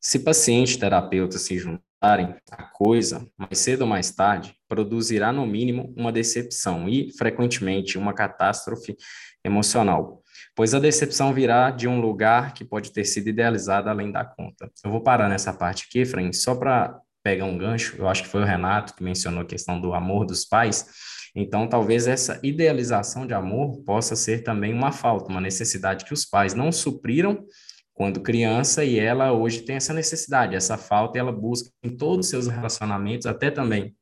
[0.00, 5.46] Se paciente e terapeuta se juntarem, a coisa, mais cedo ou mais tarde, produzirá no
[5.46, 8.96] mínimo uma decepção e, frequentemente, uma catástrofe
[9.44, 10.22] emocional,
[10.54, 14.70] pois a decepção virá de um lugar que pode ter sido idealizado além da conta.
[14.84, 18.28] Eu vou parar nessa parte aqui, Fran, só para pegar um gancho, eu acho que
[18.28, 20.86] foi o Renato que mencionou a questão do amor dos pais,
[21.34, 26.24] então, talvez essa idealização de amor possa ser também uma falta, uma necessidade que os
[26.24, 27.44] pais não supriram
[27.92, 32.26] quando criança e ela hoje tem essa necessidade, essa falta, e ela busca em todos
[32.26, 33.94] os seus relacionamentos, até também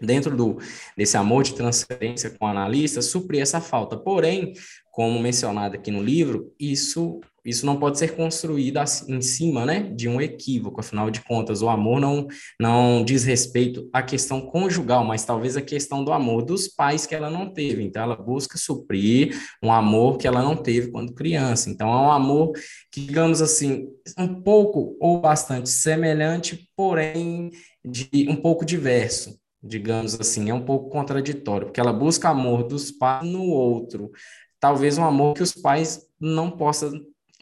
[0.00, 0.58] dentro do
[0.96, 3.96] desse amor de transferência com o analista, suprir essa falta.
[3.96, 4.52] Porém,
[4.90, 10.08] como mencionado aqui no livro, isso isso não pode ser construído em cima, né, de
[10.08, 10.80] um equívoco.
[10.80, 12.26] Afinal de contas, o amor não
[12.58, 17.14] não diz respeito à questão conjugal, mas talvez a questão do amor dos pais que
[17.14, 17.82] ela não teve.
[17.82, 21.68] Então, ela busca suprir um amor que ela não teve quando criança.
[21.68, 22.52] Então, é um amor
[22.90, 27.50] que, digamos assim, um pouco ou bastante semelhante, porém
[27.84, 32.90] de um pouco diverso digamos assim, é um pouco contraditório, porque ela busca amor dos
[32.90, 34.12] pais no outro,
[34.60, 36.92] talvez um amor que os pais não possam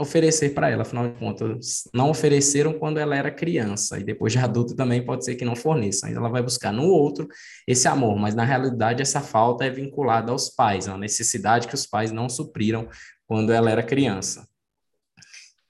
[0.03, 4.39] oferecer para ela, afinal de contas, não ofereceram quando ela era criança, e depois de
[4.39, 7.27] adulto também pode ser que não forneçam, ela vai buscar no outro
[7.67, 11.87] esse amor, mas na realidade essa falta é vinculada aos pais, uma necessidade que os
[11.87, 12.89] pais não supriram
[13.27, 14.47] quando ela era criança.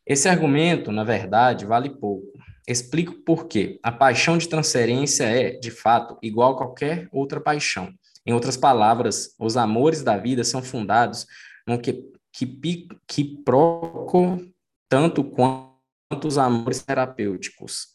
[0.05, 2.27] Esse argumento, na verdade, vale pouco.
[2.67, 3.79] Explico por quê.
[3.83, 7.93] A paixão de transferência é, de fato, igual a qualquer outra paixão.
[8.27, 11.27] Em outras palavras, os amores da vida são fundados
[11.67, 14.41] no que que, que proco
[14.89, 17.89] tanto quanto os amores terapêuticos.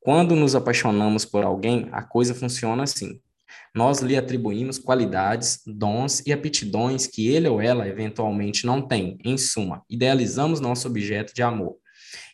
[0.00, 3.20] Quando nos apaixonamos por alguém, a coisa funciona assim.
[3.74, 9.16] Nós lhe atribuímos qualidades, dons e aptidões que ele ou ela eventualmente não tem.
[9.24, 11.76] Em suma, idealizamos nosso objeto de amor.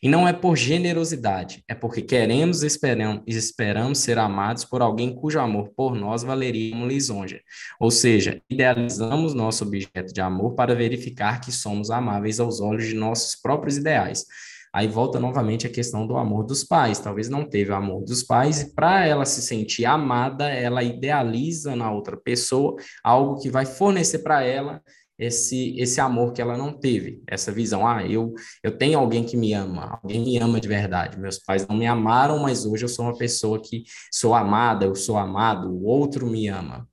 [0.02, 5.14] E não é por generosidade, é porque queremos e esperamos, esperamos ser amados por alguém
[5.14, 7.40] cujo amor por nós valeria uma lisonja.
[7.80, 12.94] Ou seja, idealizamos nosso objeto de amor para verificar que somos amáveis aos olhos de
[12.94, 14.24] nossos próprios ideais.
[14.72, 16.98] Aí volta novamente a questão do amor dos pais.
[16.98, 21.74] Talvez não teve o amor dos pais, e para ela se sentir amada, ela idealiza
[21.74, 24.82] na outra pessoa algo que vai fornecer para ela
[25.18, 29.36] esse esse amor que ela não teve, essa visão, ah, eu eu tenho alguém que
[29.36, 31.18] me ama, alguém me ama de verdade.
[31.18, 34.94] Meus pais não me amaram, mas hoje eu sou uma pessoa que sou amada, eu
[34.94, 36.88] sou amado, o outro me ama.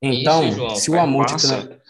[0.00, 1.80] Então, isso, João, se o amor passa, te...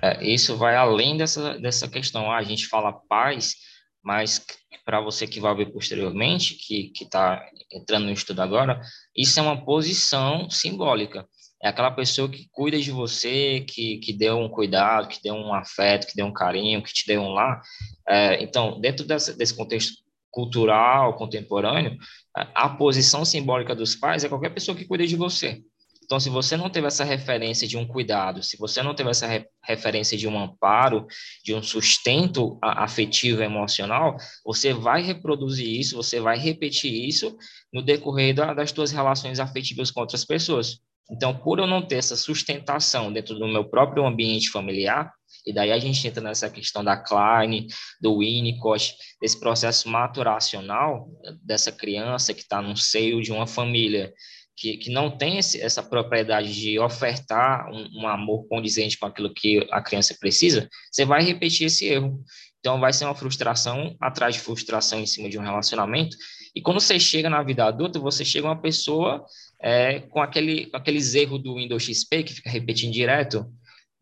[0.00, 3.56] é, isso vai além dessa dessa questão, ah, a gente fala paz,
[4.02, 4.42] mas
[4.86, 8.80] para você que vai ver posteriormente, que que está entrando no estudo agora,
[9.14, 11.28] isso é uma posição simbólica
[11.62, 15.54] é aquela pessoa que cuida de você, que, que deu um cuidado, que deu um
[15.54, 17.60] afeto, que deu um carinho, que te deu um lar.
[18.08, 19.94] É, então, dentro dessa, desse contexto
[20.30, 21.96] cultural, contemporâneo,
[22.34, 25.62] a posição simbólica dos pais é qualquer pessoa que cuida de você.
[26.06, 29.26] Então, se você não teve essa referência de um cuidado, se você não teve essa
[29.26, 31.04] re referência de um amparo,
[31.44, 37.36] de um sustento afetivo emocional, você vai reproduzir isso, você vai repetir isso
[37.72, 40.80] no decorrer da, das suas relações afetivas com outras pessoas.
[41.10, 45.12] Então, por eu não ter essa sustentação dentro do meu próprio ambiente familiar,
[45.46, 47.68] e daí a gente entra nessa questão da Klein,
[48.00, 51.08] do Winnicott, desse processo maturacional
[51.42, 54.12] dessa criança que está no seio de uma família
[54.56, 59.32] que, que não tem esse, essa propriedade de ofertar um, um amor condizente com aquilo
[59.32, 62.24] que a criança precisa, você vai repetir esse erro.
[62.58, 66.16] Então, vai ser uma frustração atrás de frustração em cima de um relacionamento.
[66.56, 69.26] E quando você chega na vida adulta, você chega uma pessoa
[69.60, 73.46] é, com aquele, aqueles erros do Windows XP que fica repetindo direto.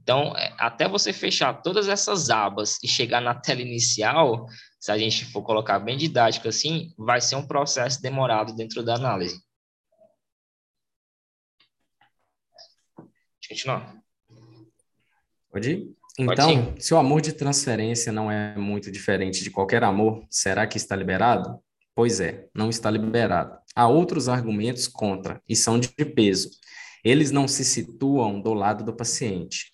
[0.01, 4.47] Então, é, até você fechar todas essas abas e chegar na tela inicial,
[4.79, 8.95] se a gente for colocar bem didático assim, vai ser um processo demorado dentro da
[8.95, 9.43] análise.
[13.49, 13.97] Continuar.
[15.51, 15.97] Pode ir?
[16.17, 20.69] Então, Pode se o amor de transferência não é muito diferente de qualquer amor, será
[20.69, 21.64] que está liberado?
[21.95, 23.57] Pois é, não está liberado.
[23.75, 26.51] Há outros argumentos contra e são de peso.
[27.05, 29.73] Eles não se situam do lado do paciente,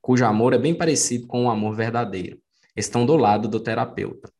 [0.00, 2.38] cujo amor é bem parecido com o amor verdadeiro.
[2.76, 4.30] Estão do lado do terapeuta.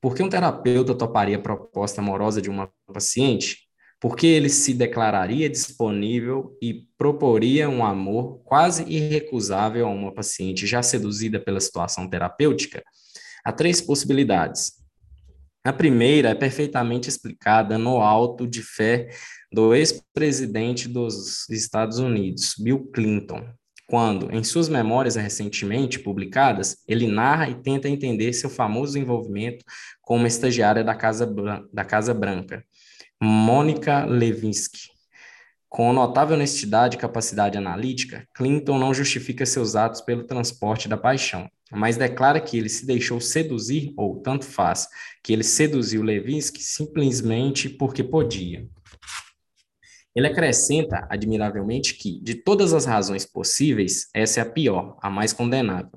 [0.00, 3.70] Por que um terapeuta toparia a proposta amorosa de uma paciente?
[4.00, 10.82] porque ele se declararia disponível e proporia um amor quase irrecusável a uma paciente já
[10.82, 12.82] seduzida pela situação terapêutica?
[13.44, 14.72] Há três possibilidades.
[15.62, 19.10] A primeira é perfeitamente explicada no alto de fé
[19.52, 23.46] do ex-presidente dos Estados Unidos, Bill Clinton,
[23.86, 29.64] quando, em suas memórias recentemente publicadas, ele narra e tenta entender seu famoso envolvimento
[30.00, 31.26] com uma estagiária da Casa,
[31.72, 32.64] da Casa Branca,
[33.20, 34.99] Mônica Levinsky.
[35.70, 41.48] Com notável honestidade e capacidade analítica, Clinton não justifica seus atos pelo transporte da paixão,
[41.70, 44.88] mas declara que ele se deixou seduzir, ou tanto faz,
[45.22, 48.66] que ele seduziu Levinsky simplesmente porque podia.
[50.12, 55.32] Ele acrescenta, admiravelmente, que, de todas as razões possíveis, essa é a pior, a mais
[55.32, 55.92] condenável.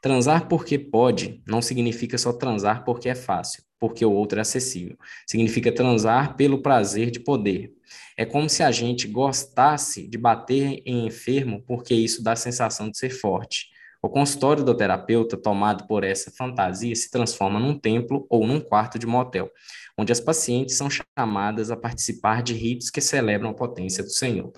[0.00, 4.96] Transar porque pode não significa só transar porque é fácil, porque o outro é acessível.
[5.26, 7.72] Significa transar pelo prazer de poder.
[8.16, 12.90] É como se a gente gostasse de bater em enfermo porque isso dá a sensação
[12.90, 13.68] de ser forte.
[14.00, 18.96] O consultório do terapeuta, tomado por essa fantasia, se transforma num templo ou num quarto
[18.96, 19.50] de motel,
[19.98, 24.52] onde as pacientes são chamadas a participar de ritos que celebram a potência do Senhor.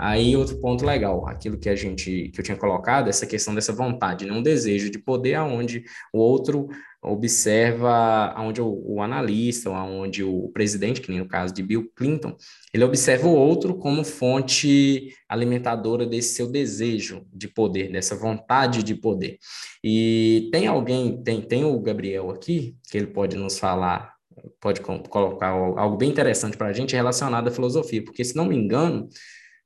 [0.00, 3.72] Aí outro ponto legal, aquilo que a gente que eu tinha colocado, essa questão dessa
[3.72, 4.32] vontade, né?
[4.32, 5.82] um desejo de poder aonde
[6.14, 6.68] o outro
[7.02, 12.36] observa, aonde o, o analista, aonde o presidente, que nem no caso de Bill Clinton,
[12.72, 18.94] ele observa o outro como fonte alimentadora desse seu desejo de poder, dessa vontade de
[18.94, 19.38] poder.
[19.82, 24.17] E tem alguém, tem, tem o Gabriel aqui, que ele pode nos falar
[24.60, 28.56] pode colocar algo bem interessante para a gente relacionado à filosofia, porque, se não me
[28.56, 29.08] engano,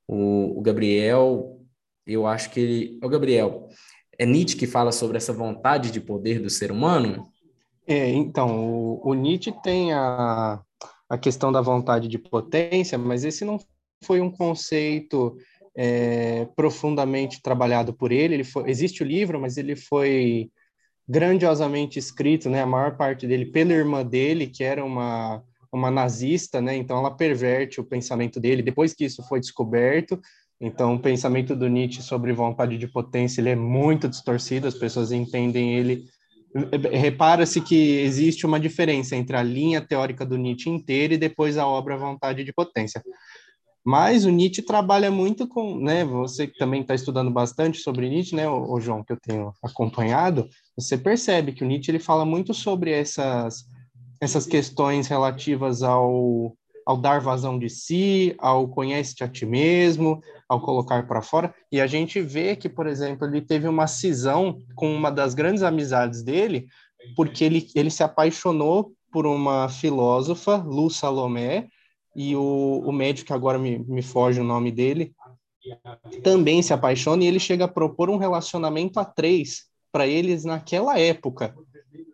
[0.07, 1.61] o, o Gabriel,
[2.07, 3.01] eu acho que ele.
[3.03, 3.69] O Gabriel,
[4.19, 7.27] é Nietzsche que fala sobre essa vontade de poder do ser humano?
[7.87, 10.61] É, então, o, o Nietzsche tem a,
[11.09, 13.59] a questão da vontade de potência, mas esse não
[14.05, 15.37] foi um conceito
[15.75, 18.35] é, profundamente trabalhado por ele.
[18.35, 20.51] ele foi, existe o livro, mas ele foi
[21.09, 22.63] grandiosamente escrito, né?
[22.63, 26.77] A maior parte dele pela irmã dele, que era uma uma nazista, né?
[26.77, 28.63] Então ela perverte o pensamento dele.
[28.63, 30.21] Depois que isso foi descoberto,
[30.61, 34.69] então o pensamento do Nietzsche sobre vontade de potência ele é muito distorcido.
[34.69, 36.05] As pessoas entendem ele.
[36.93, 41.67] Repara-se que existe uma diferença entre a linha teórica do Nietzsche inteira e depois a
[41.67, 43.03] obra Vontade de Potência.
[43.83, 46.05] Mas o Nietzsche trabalha muito com, né?
[46.05, 50.49] Você que também está estudando bastante sobre Nietzsche, né, o, João, que eu tenho acompanhado,
[50.77, 53.71] você percebe que o Nietzsche ele fala muito sobre essas
[54.23, 56.57] essas questões relativas ao,
[56.87, 61.53] ao dar vazão de si, ao conhece-te a ti mesmo, ao colocar para fora.
[61.73, 65.65] E a gente vê que, por exemplo, ele teve uma cisão com uma das grandes
[65.65, 66.69] amizades dele,
[67.17, 71.67] porque ele, ele se apaixonou por uma filósofa, Lu Salomé,
[72.15, 75.13] e o, o médico, agora me, me foge o nome dele,
[76.23, 80.99] também se apaixona e ele chega a propor um relacionamento a três para eles naquela
[80.99, 81.55] época.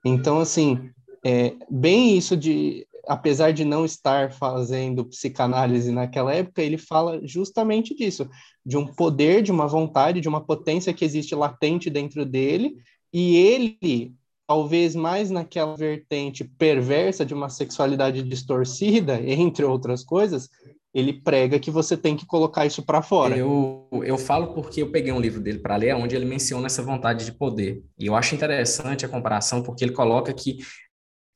[0.05, 0.91] Então, assim,
[1.25, 7.95] é, bem isso de, apesar de não estar fazendo psicanálise naquela época, ele fala justamente
[7.95, 8.29] disso,
[8.64, 12.77] de um poder, de uma vontade, de uma potência que existe latente dentro dele,
[13.12, 14.12] e ele,
[14.47, 20.51] talvez mais naquela vertente perversa de uma sexualidade distorcida, entre outras coisas,
[20.99, 23.37] ele prega que você tem que colocar isso para fora.
[23.37, 26.83] Eu, eu falo porque eu peguei um livro dele para ler, onde ele menciona essa
[26.83, 27.83] vontade de poder.
[27.99, 30.59] E eu acho interessante a comparação, porque ele coloca que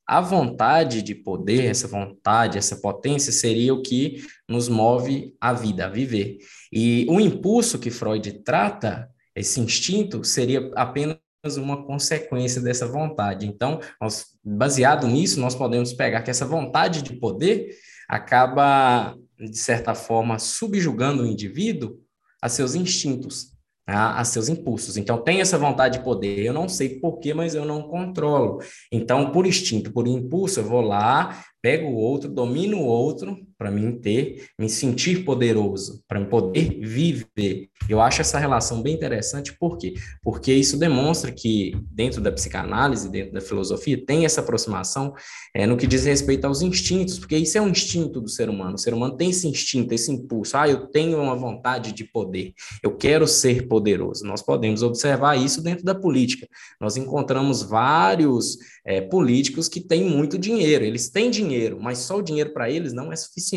[0.07, 5.87] a vontade de poder, essa vontade, essa potência seria o que nos move a vida,
[5.87, 6.38] a viver.
[6.72, 11.18] E o impulso que Freud trata, esse instinto, seria apenas
[11.57, 13.46] uma consequência dessa vontade.
[13.46, 17.77] Então, nós, baseado nisso, nós podemos pegar que essa vontade de poder
[18.09, 21.98] acaba, de certa forma, subjugando o indivíduo
[22.40, 23.52] a seus instintos
[23.86, 24.96] a, a, seus impulsos.
[24.96, 26.38] Então, tem essa vontade de poder.
[26.38, 28.60] Eu não sei porquê, mas eu não controlo.
[28.90, 33.70] Então, por instinto, por impulso, eu vou lá, pego o outro, domino o outro para
[33.70, 37.68] mim ter, me sentir poderoso, para poder viver.
[37.88, 39.94] Eu acho essa relação bem interessante, por quê?
[40.20, 45.14] Porque isso demonstra que dentro da psicanálise, dentro da filosofia, tem essa aproximação
[45.55, 48.75] é, no que diz respeito aos instintos, porque isso é um instinto do ser humano.
[48.75, 50.57] O ser humano tem esse instinto, esse impulso.
[50.57, 54.25] Ah, eu tenho uma vontade de poder, eu quero ser poderoso.
[54.25, 56.48] Nós podemos observar isso dentro da política.
[56.81, 62.23] Nós encontramos vários é, políticos que têm muito dinheiro, eles têm dinheiro, mas só o
[62.23, 63.52] dinheiro para eles não é suficiente,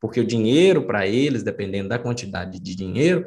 [0.00, 3.24] porque o dinheiro para eles, dependendo da quantidade de dinheiro,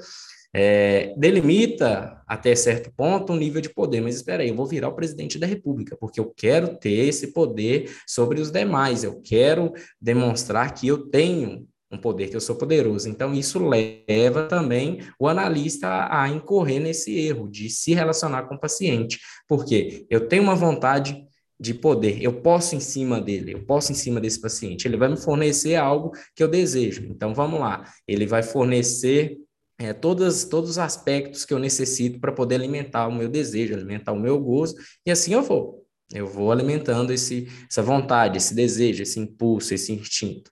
[0.55, 4.89] é, delimita até certo ponto um nível de poder, mas espera aí, eu vou virar
[4.89, 9.73] o presidente da República, porque eu quero ter esse poder sobre os demais, eu quero
[9.99, 13.07] demonstrar que eu tenho um poder que eu sou poderoso.
[13.07, 18.59] Então, isso leva também o analista a incorrer nesse erro de se relacionar com o
[18.59, 21.23] paciente, porque eu tenho uma vontade
[21.59, 25.07] de poder, eu posso em cima dele, eu posso em cima desse paciente, ele vai
[25.07, 27.05] me fornecer algo que eu desejo.
[27.09, 29.37] Então, vamos lá, ele vai fornecer
[29.79, 34.11] é, todos, todos os aspectos que eu necessito para poder alimentar o meu desejo, alimentar
[34.11, 34.75] o meu gozo,
[35.05, 35.83] e assim eu vou.
[36.13, 40.51] Eu vou alimentando esse, essa vontade, esse desejo, esse impulso, esse instinto.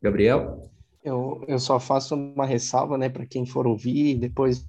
[0.00, 0.71] Gabriel?
[1.04, 4.64] Eu, eu só faço uma ressalva, né, para quem for ouvir e depois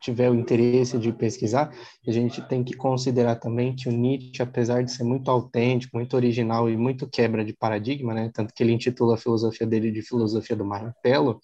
[0.00, 1.72] tiver o interesse de pesquisar,
[2.04, 6.16] a gente tem que considerar também que o Nietzsche, apesar de ser muito autêntico, muito
[6.16, 10.02] original e muito quebra de paradigma, né, tanto que ele intitula a filosofia dele de
[10.02, 11.40] filosofia do martelo,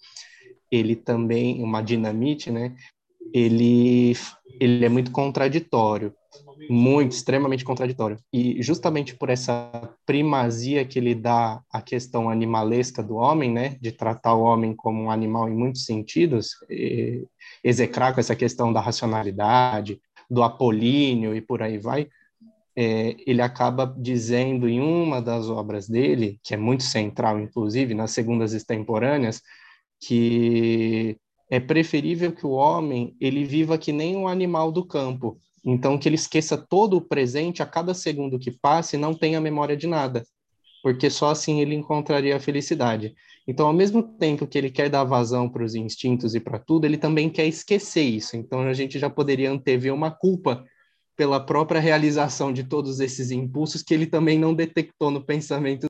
[0.69, 2.75] ele também, uma dinamite, né,
[3.33, 4.13] ele,
[4.59, 6.13] ele é muito contraditório
[6.69, 8.17] muito, extremamente contraditório.
[8.31, 9.69] E justamente por essa
[10.05, 15.03] primazia que ele dá à questão animalesca do homem, né, de tratar o homem como
[15.03, 16.51] um animal em muitos sentidos,
[17.63, 19.99] execrar com essa questão da racionalidade,
[20.29, 22.07] do apolíneo e por aí vai,
[22.75, 28.11] é, ele acaba dizendo em uma das obras dele, que é muito central, inclusive, nas
[28.11, 29.41] segundas extemporâneas,
[29.99, 31.17] que
[31.49, 36.09] é preferível que o homem ele viva que nem um animal do campo, então, que
[36.09, 39.87] ele esqueça todo o presente a cada segundo que passe e não tenha memória de
[39.87, 40.25] nada,
[40.81, 43.15] porque só assim ele encontraria a felicidade.
[43.47, 46.85] Então, ao mesmo tempo que ele quer dar vazão para os instintos e para tudo,
[46.85, 48.35] ele também quer esquecer isso.
[48.35, 50.65] Então, a gente já poderia antever uma culpa
[51.15, 55.87] pela própria realização de todos esses impulsos que ele também não detectou no pensamento.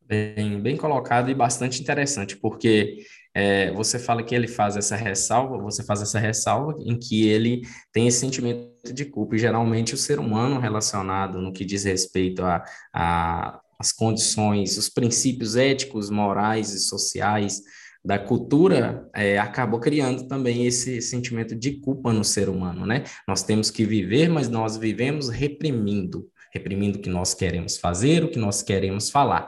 [0.00, 2.98] Bem, bem colocado e bastante interessante, porque
[3.34, 7.62] é, você fala que ele faz essa ressalva, você faz essa ressalva em que ele
[7.92, 12.42] tem esse sentimento de culpa, e geralmente o ser humano relacionado no que diz respeito
[12.42, 12.64] a,
[12.94, 13.60] a
[13.92, 17.60] condições, os princípios éticos, morais e sociais
[18.04, 23.04] da cultura é, acabou criando também esse sentimento de culpa no ser humano, né?
[23.26, 28.30] Nós temos que viver, mas nós vivemos reprimindo, reprimindo o que nós queremos fazer, o
[28.30, 29.46] que nós queremos falar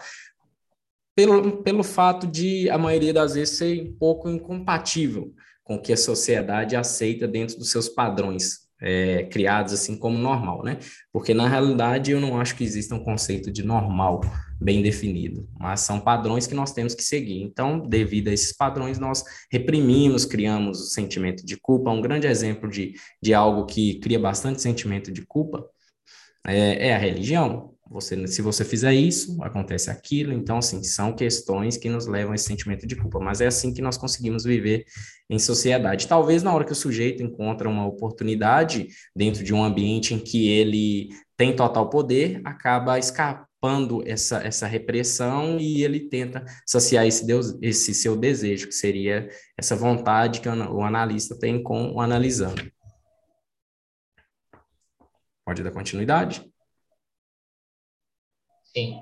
[1.17, 5.33] pelo, pelo fato de a maioria das vezes ser um pouco incompatível
[5.65, 10.63] com o que a sociedade aceita dentro dos seus padrões é, criados assim como normal,
[10.63, 10.79] né?
[11.11, 14.21] Porque na realidade eu não acho que exista um conceito de normal
[14.61, 17.43] bem definido, mas são padrões que nós temos que seguir.
[17.43, 21.91] Então, devido a esses padrões, nós reprimimos, criamos o sentimento de culpa.
[21.91, 25.67] Um grande exemplo de, de algo que cria bastante sentimento de culpa
[26.47, 27.76] é, é a religião.
[27.89, 30.33] Você, se você fizer isso, acontece aquilo.
[30.33, 33.21] Então, assim, são questões que nos levam a esse sentimento de culpa.
[33.21, 34.85] Mas é assim que nós conseguimos viver
[35.31, 36.09] em sociedade.
[36.09, 40.49] Talvez na hora que o sujeito encontra uma oportunidade dentro de um ambiente em que
[40.49, 47.57] ele tem total poder, acaba escapando essa, essa repressão e ele tenta saciar esse, Deus,
[47.63, 52.63] esse seu desejo, que seria essa vontade que o analista tem com o analisando.
[55.45, 56.45] Pode dar continuidade?
[58.77, 59.01] Sim.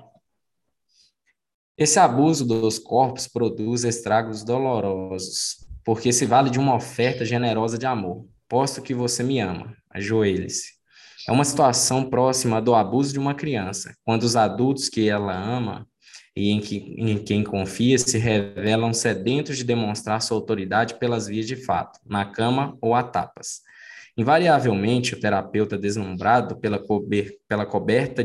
[1.77, 7.85] Esse abuso dos corpos produz estragos dolorosos, porque se vale de uma oferta generosa de
[7.85, 8.25] amor.
[8.47, 10.75] Posto que você me ama, ajoelhe-se.
[11.27, 15.85] É uma situação próxima do abuso de uma criança, quando os adultos que ela ama
[16.33, 21.47] e em, que, em quem confia se revelam sedentos de demonstrar sua autoridade pelas vias
[21.47, 23.59] de fato, na cama ou a tapas.
[24.17, 28.23] Invariavelmente, o terapeuta deslumbrado pela, cober, pela coberta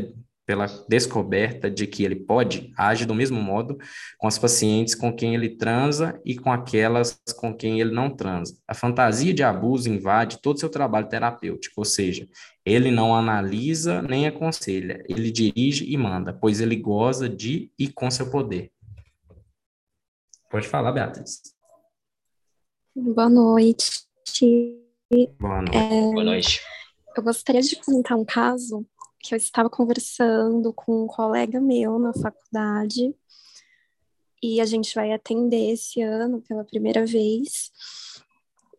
[0.51, 3.77] pela descoberta de que ele pode, age do mesmo modo
[4.17, 8.57] com as pacientes com quem ele transa e com aquelas com quem ele não transa.
[8.67, 12.27] A fantasia de abuso invade todo o seu trabalho terapêutico, ou seja,
[12.65, 18.11] ele não analisa nem aconselha, ele dirige e manda, pois ele goza de e com
[18.11, 18.73] seu poder.
[20.49, 21.43] Pode falar, Beatriz.
[22.93, 24.01] Boa noite.
[25.39, 25.77] Boa noite.
[25.77, 26.59] É, Boa noite.
[27.15, 28.85] Eu gostaria de contar um caso
[29.23, 33.15] que eu estava conversando com um colega meu na faculdade
[34.41, 37.71] e a gente vai atender esse ano pela primeira vez.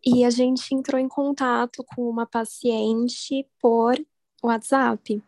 [0.05, 3.95] E a gente entrou em contato com uma paciente por
[4.43, 5.23] WhatsApp.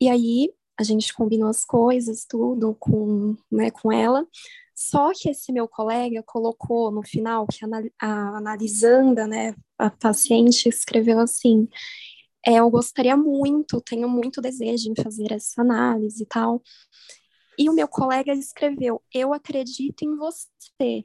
[0.00, 4.26] E aí a gente combinou as coisas, tudo com, né, com ela.
[4.74, 7.64] Só que esse meu colega colocou no final que
[7.98, 11.68] a, analisanda, né, a paciente escreveu assim:
[12.46, 16.62] é, eu gostaria muito, tenho muito desejo em fazer essa análise e tal.
[17.58, 21.04] E o meu colega escreveu: Eu acredito em você.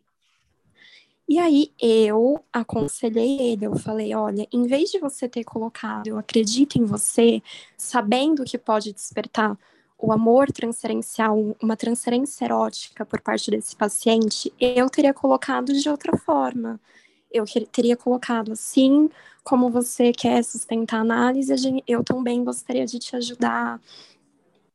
[1.28, 6.18] E aí eu aconselhei ele, eu falei, olha, em vez de você ter colocado eu
[6.18, 7.42] acredito em você,
[7.78, 9.58] sabendo que pode despertar
[9.98, 16.18] o amor transferencial, uma transferência erótica por parte desse paciente, eu teria colocado de outra
[16.18, 16.78] forma.
[17.32, 19.09] Eu teria colocado assim,
[19.43, 21.53] como você quer sustentar a análise,
[21.88, 23.82] eu também gostaria de te ajudar.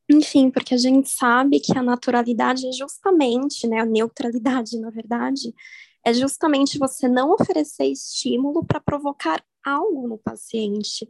[0.09, 5.53] Enfim, porque a gente sabe que a naturalidade é justamente, né, a neutralidade, na verdade,
[6.05, 11.09] é justamente você não oferecer estímulo para provocar algo no paciente.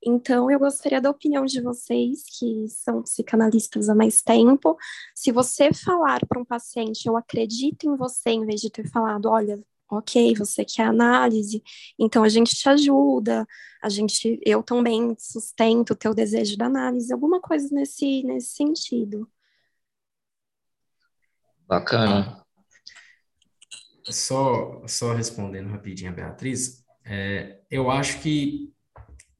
[0.00, 4.76] Então, eu gostaria da opinião de vocês, que são psicanalistas há mais tempo.
[5.12, 9.26] Se você falar para um paciente, eu acredito em você, em vez de ter falado,
[9.28, 11.62] olha, ok, você quer análise,
[11.98, 13.46] então a gente te ajuda,
[13.82, 19.28] a gente, eu também sustento o teu desejo da análise, alguma coisa nesse, nesse sentido.
[21.66, 22.44] Bacana.
[24.04, 28.72] Só, só respondendo rapidinho a Beatriz, é, eu acho que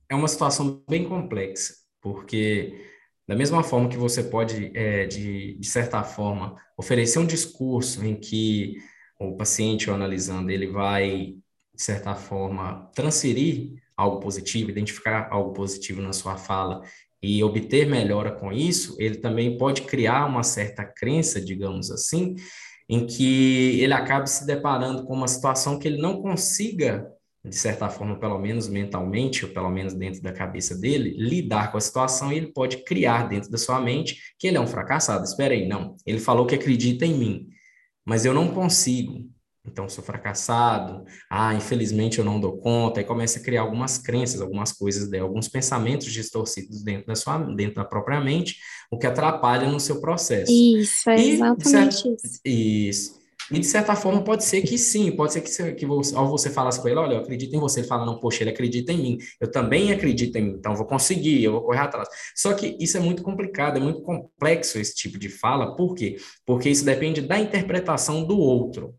[0.09, 2.85] é uma situação bem complexa, porque
[3.27, 8.15] da mesma forma que você pode, é, de, de certa forma, oferecer um discurso em
[8.15, 8.77] que
[9.19, 11.35] o paciente, o analisando, ele vai,
[11.75, 16.83] de certa forma, transferir algo positivo, identificar algo positivo na sua fala
[17.23, 22.37] e obter melhora com isso, ele também pode criar uma certa crença, digamos assim,
[22.89, 27.11] em que ele acabe se deparando com uma situação que ele não consiga
[27.49, 31.79] de certa forma, pelo menos mentalmente, ou pelo menos dentro da cabeça dele, lidar com
[31.79, 35.25] a situação e ele pode criar dentro da sua mente que ele é um fracassado.
[35.25, 35.97] Espera aí, não.
[36.05, 37.49] Ele falou que acredita em mim,
[38.07, 39.29] mas eu não consigo.
[39.67, 41.05] Então, sou fracassado.
[41.29, 43.01] Ah, infelizmente eu não dou conta.
[43.01, 47.75] Aí começa a criar algumas crenças, algumas coisas, alguns pensamentos distorcidos dentro da sua, dentro
[47.75, 48.59] da própria mente,
[48.91, 50.53] o que atrapalha no seu processo.
[50.53, 52.41] Isso, é exatamente certo, isso.
[52.45, 53.26] Isso.
[53.51, 56.29] E de certa forma pode ser que sim, pode ser que, você, que você, ao
[56.29, 58.93] você falasse com ele, olha, eu acredito em você, ele fala, não, poxa, ele acredita
[58.93, 62.09] em mim, eu também acredito em mim, então eu vou conseguir, eu vou correr atrás.
[62.35, 66.17] Só que isso é muito complicado, é muito complexo esse tipo de fala, por quê?
[66.45, 68.95] Porque isso depende da interpretação do outro.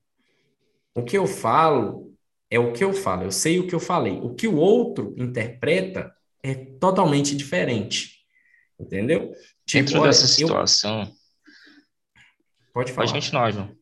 [0.96, 2.14] O que eu falo
[2.50, 4.20] é o que eu falo, eu sei o que eu falei.
[4.22, 8.18] O que o outro interpreta é totalmente diferente.
[8.80, 9.34] Entendeu?
[9.66, 11.02] Tipo, Dentro olha, dessa situação.
[11.02, 11.08] Eu...
[12.74, 13.08] Pode falar.
[13.08, 13.77] Pode continuar, João.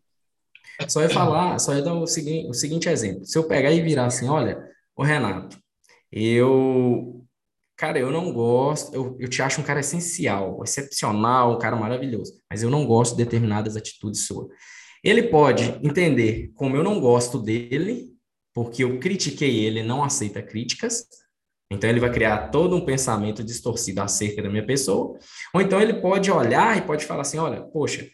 [0.87, 3.25] Só ia falar, só ia dar o seguinte, o seguinte exemplo.
[3.25, 4.61] Se eu pegar e virar assim, olha,
[4.95, 5.57] o Renato,
[6.11, 7.21] eu.
[7.77, 12.41] Cara, eu não gosto, eu, eu te acho um cara essencial, excepcional, um cara maravilhoso,
[12.49, 14.47] mas eu não gosto de determinadas atitudes suas.
[15.03, 18.07] Ele pode entender como eu não gosto dele,
[18.53, 21.05] porque eu critiquei ele, não aceita críticas,
[21.69, 25.19] então ele vai criar todo um pensamento distorcido acerca da minha pessoa,
[25.53, 28.07] ou então ele pode olhar e pode falar assim, olha, poxa,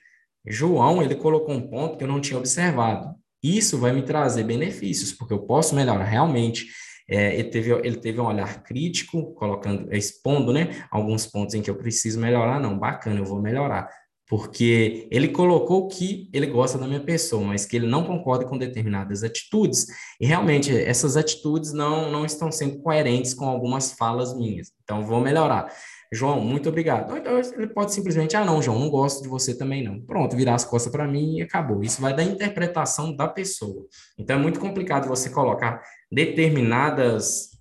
[0.46, 3.16] João, ele colocou um ponto que eu não tinha observado.
[3.44, 6.68] Isso vai me trazer benefícios, porque eu posso melhorar realmente.
[7.10, 11.70] É, ele, teve, ele teve um olhar crítico, colocando, expondo, né, alguns pontos em que
[11.70, 12.60] eu preciso melhorar.
[12.60, 13.90] Não, bacana, eu vou melhorar.
[14.28, 18.58] Porque ele colocou que ele gosta da minha pessoa, mas que ele não concorda com
[18.58, 19.88] determinadas atitudes.
[20.22, 24.72] E realmente, essas atitudes não, não estão sendo coerentes com algumas falas minhas.
[24.84, 25.70] Então, vou melhorar.
[26.14, 27.16] João, muito obrigado.
[27.16, 30.02] Então ele pode simplesmente, ah, não, João, não gosto de você também não.
[30.02, 31.82] Pronto, virar as costas para mim e acabou.
[31.82, 33.86] Isso vai da interpretação da pessoa.
[34.18, 35.82] Então é muito complicado você colocar
[36.12, 37.52] determinadas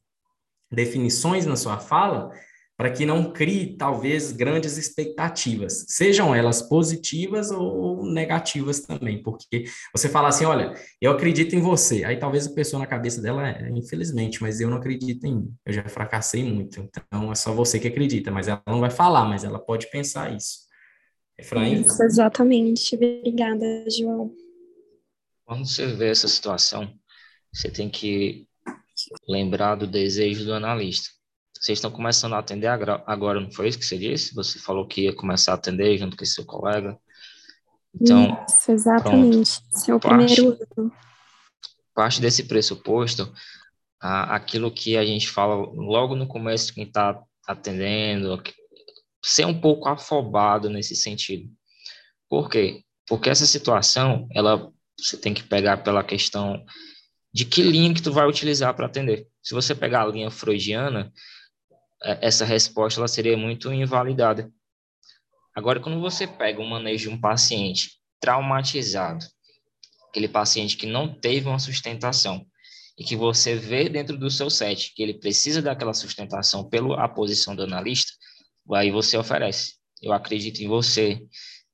[0.70, 2.30] definições na sua fala
[2.81, 9.64] para que não crie, talvez, grandes expectativas, sejam elas positivas ou negativas também, porque
[9.95, 13.47] você fala assim, olha, eu acredito em você, aí talvez a pessoa na cabeça dela
[13.47, 17.53] é, infelizmente, mas eu não acredito em mim, eu já fracassei muito, então é só
[17.53, 20.61] você que acredita, mas ela não vai falar, mas ela pode pensar isso.
[21.39, 21.83] Efraim?
[21.83, 24.33] Isso, exatamente, obrigada, João.
[25.45, 26.91] Quando você vê essa situação,
[27.53, 28.47] você tem que
[29.28, 31.20] lembrar do desejo do analista
[31.61, 34.35] vocês estão começando a atender agora, não foi isso que você disse?
[34.35, 36.99] Você falou que ia começar a atender junto com seu colega.
[37.95, 39.61] Então, isso, exatamente.
[39.71, 40.93] Seu parte, primeiro
[41.95, 43.31] Parte desse pressuposto,
[44.01, 48.43] aquilo que a gente fala logo no começo quem está atendendo,
[49.23, 51.51] ser um pouco afobado nesse sentido.
[52.27, 52.83] Por quê?
[53.07, 56.65] Porque essa situação, ela você tem que pegar pela questão
[57.33, 59.27] de que linha que tu vai utilizar para atender.
[59.43, 61.11] Se você pegar a linha freudiana, é,
[62.03, 64.51] essa resposta ela seria muito invalidada.
[65.55, 69.24] Agora, quando você pega o manejo de um paciente traumatizado,
[70.09, 72.46] aquele paciente que não teve uma sustentação,
[73.01, 77.57] e que você vê dentro do seu set que ele precisa daquela sustentação pela posição
[77.57, 78.12] do analista,
[78.74, 79.76] aí você oferece.
[80.03, 81.18] Eu acredito em você,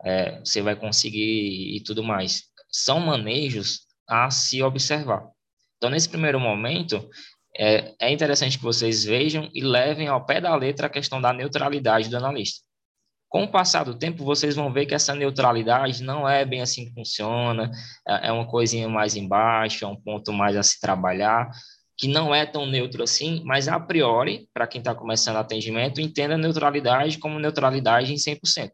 [0.04, 2.44] é, você vai conseguir e tudo mais.
[2.70, 5.28] São manejos a se observar.
[5.76, 7.10] Então, nesse primeiro momento,
[7.58, 11.32] é, é interessante que vocês vejam e levem ao pé da letra a questão da
[11.32, 12.64] neutralidade do analista.
[13.28, 16.86] Com o passar do tempo, vocês vão ver que essa neutralidade não é bem assim
[16.86, 17.70] que funciona,
[18.06, 21.50] é, é uma coisinha mais embaixo, é um ponto mais a se trabalhar,
[21.96, 26.34] que não é tão neutro assim, mas a priori, para quem está começando atendimento, entenda
[26.34, 28.70] a neutralidade como neutralidade em 100%.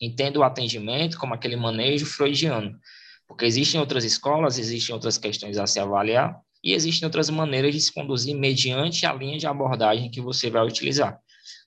[0.00, 2.78] Entenda o atendimento como aquele manejo freudiano,
[3.26, 7.80] porque existem outras escolas, existem outras questões a se avaliar, e existem outras maneiras de
[7.80, 11.18] se conduzir mediante a linha de abordagem que você vai utilizar.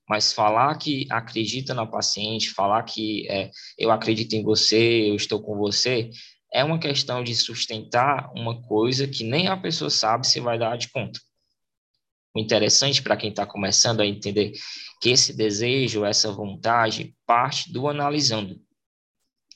[0.07, 5.41] Mas falar que acredita na paciente, falar que é, eu acredito em você, eu estou
[5.41, 6.09] com você,
[6.53, 10.77] é uma questão de sustentar uma coisa que nem a pessoa sabe se vai dar
[10.77, 11.19] de conta.
[12.35, 14.53] O interessante para quem está começando a entender
[15.01, 18.59] que esse desejo, essa vontade, parte do analisando.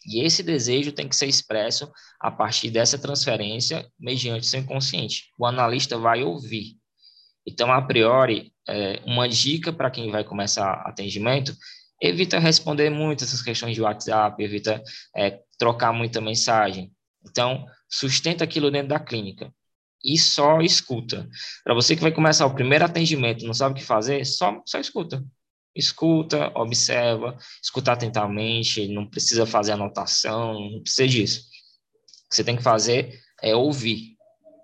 [0.07, 5.25] E esse desejo tem que ser expresso a partir dessa transferência mediante seu inconsciente.
[5.37, 6.77] O analista vai ouvir.
[7.45, 11.53] Então, a priori, é, uma dica para quem vai começar atendimento,
[12.01, 14.81] evita responder muito essas questões de WhatsApp, evita
[15.15, 16.91] é, trocar muita mensagem.
[17.29, 19.51] Então, sustenta aquilo dentro da clínica
[20.03, 21.27] e só escuta.
[21.63, 24.79] Para você que vai começar o primeiro atendimento, não sabe o que fazer, só, só
[24.79, 25.23] escuta.
[25.77, 31.41] Escuta, observa, escuta atentamente, não precisa fazer anotação, não precisa disso.
[32.25, 34.17] O que você tem que fazer é ouvir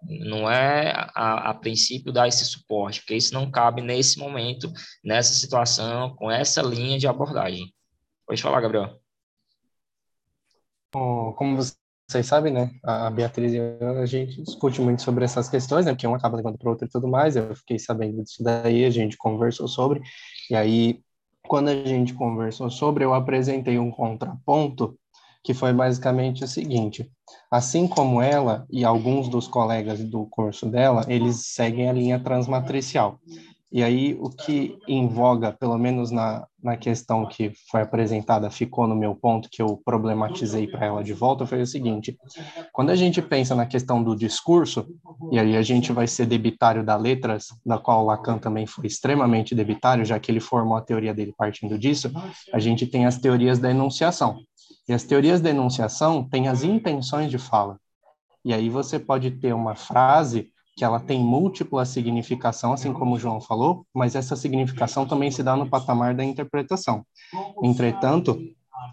[0.06, 4.72] não é a, a, princípio dar esse suporte, porque isso não cabe nesse momento,
[5.04, 7.74] nessa situação, com essa linha de abordagem.
[8.26, 9.00] Pode falar, Gabriel.
[10.92, 11.58] Como
[12.08, 15.94] vocês sabem, né, a Beatriz e eu, a gente discute muito sobre essas questões, né,
[15.94, 18.86] porque um acaba levando para o outro e tudo mais, eu fiquei sabendo disso daí,
[18.86, 20.02] a gente conversou sobre,
[20.50, 21.00] e aí,
[21.48, 24.98] quando a gente conversou sobre, eu apresentei um contraponto
[25.44, 27.12] que foi basicamente o seguinte:
[27.52, 33.20] assim como ela e alguns dos colegas do curso dela, eles seguem a linha transmatricial.
[33.74, 38.86] E aí, o que em voga, pelo menos na, na questão que foi apresentada, ficou
[38.86, 42.16] no meu ponto, que eu problematizei para ela de volta, foi o seguinte:
[42.72, 44.86] quando a gente pensa na questão do discurso,
[45.32, 49.56] e aí a gente vai ser debitário da letras, da qual Lacan também foi extremamente
[49.56, 52.12] debitário, já que ele formou a teoria dele partindo disso,
[52.54, 54.38] a gente tem as teorias da enunciação.
[54.88, 57.80] E as teorias da enunciação têm as intenções de fala.
[58.46, 63.20] E aí você pode ter uma frase que ela tem múltipla significação, assim como o
[63.20, 67.06] João falou, mas essa significação também se dá no patamar da interpretação.
[67.62, 68.40] Entretanto,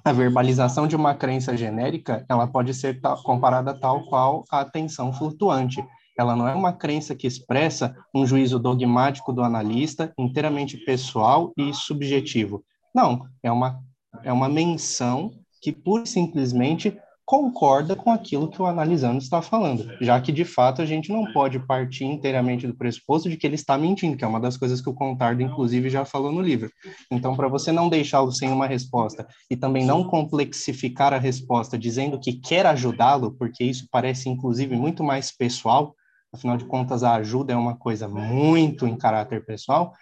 [0.04, 5.84] a verbalização de uma crença genérica, ela pode ser comparada tal qual a atenção flutuante.
[6.18, 11.72] Ela não é uma crença que expressa um juízo dogmático do analista, inteiramente pessoal e
[11.72, 12.62] subjetivo.
[12.94, 13.82] Não, é uma,
[14.22, 16.96] é uma menção que pura e simplesmente
[17.30, 21.32] concorda com aquilo que o analisando está falando, já que de fato a gente não
[21.32, 24.80] pode partir inteiramente do pressuposto de que ele está mentindo, que é uma das coisas
[24.80, 26.72] que o Contardo inclusive já falou no livro.
[27.08, 32.18] Então, para você não deixá-lo sem uma resposta e também não complexificar a resposta dizendo
[32.18, 35.94] que quer ajudá-lo, porque isso parece inclusive muito mais pessoal,
[36.32, 39.92] afinal de contas a ajuda é uma coisa muito em caráter pessoal,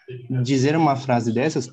[0.43, 1.69] dizer uma frase dessas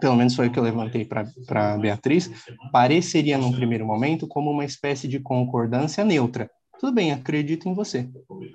[0.00, 2.30] pelo menos foi o que eu levantei para Beatriz,
[2.72, 6.50] pareceria num primeiro momento como uma espécie de concordância neutra.
[6.78, 8.08] Tudo bem, acredito em você.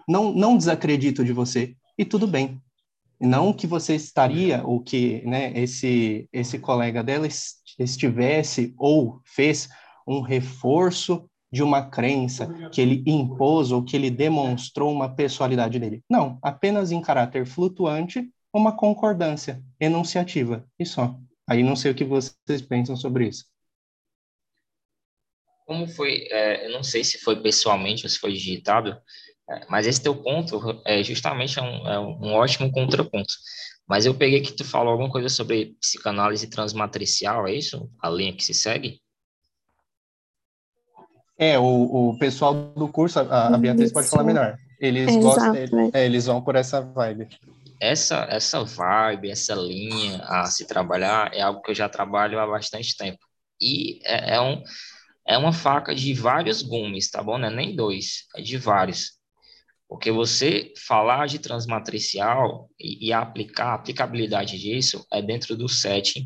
[0.07, 2.59] Não, não desacredito de você e tudo bem.
[3.19, 7.27] Não que você estaria ou que né, esse esse colega dela
[7.79, 9.69] estivesse ou fez
[10.07, 16.03] um reforço de uma crença que ele impôs ou que ele demonstrou uma pessoalidade dele.
[16.09, 21.17] Não, apenas em caráter flutuante, uma concordância enunciativa e só.
[21.47, 23.45] Aí não sei o que vocês pensam sobre isso.
[25.65, 28.97] Como foi, é, eu não sei se foi pessoalmente ou se foi digitado,
[29.49, 33.33] é, mas esse teu ponto é justamente um, é um ótimo contraponto.
[33.87, 37.89] Mas eu peguei que tu falou alguma coisa sobre psicanálise transmatricial, é isso?
[38.01, 38.99] A linha que se segue?
[41.37, 44.57] É, o, o pessoal do curso, a, a Beatriz pode falar melhor.
[44.79, 47.27] Eles é, gostam, exato, é, eles vão por essa vibe
[47.80, 52.47] essa, essa vibe, essa linha a se trabalhar é algo que eu já trabalho há
[52.47, 53.19] bastante tempo.
[53.61, 54.61] E é, é um,
[55.28, 57.38] é uma faca de vários gumes, tá bom?
[57.38, 59.13] Não é nem dois, é de vários.
[59.88, 66.26] Porque você falar de transmatricial e, e aplicar, a aplicabilidade disso é dentro do setting,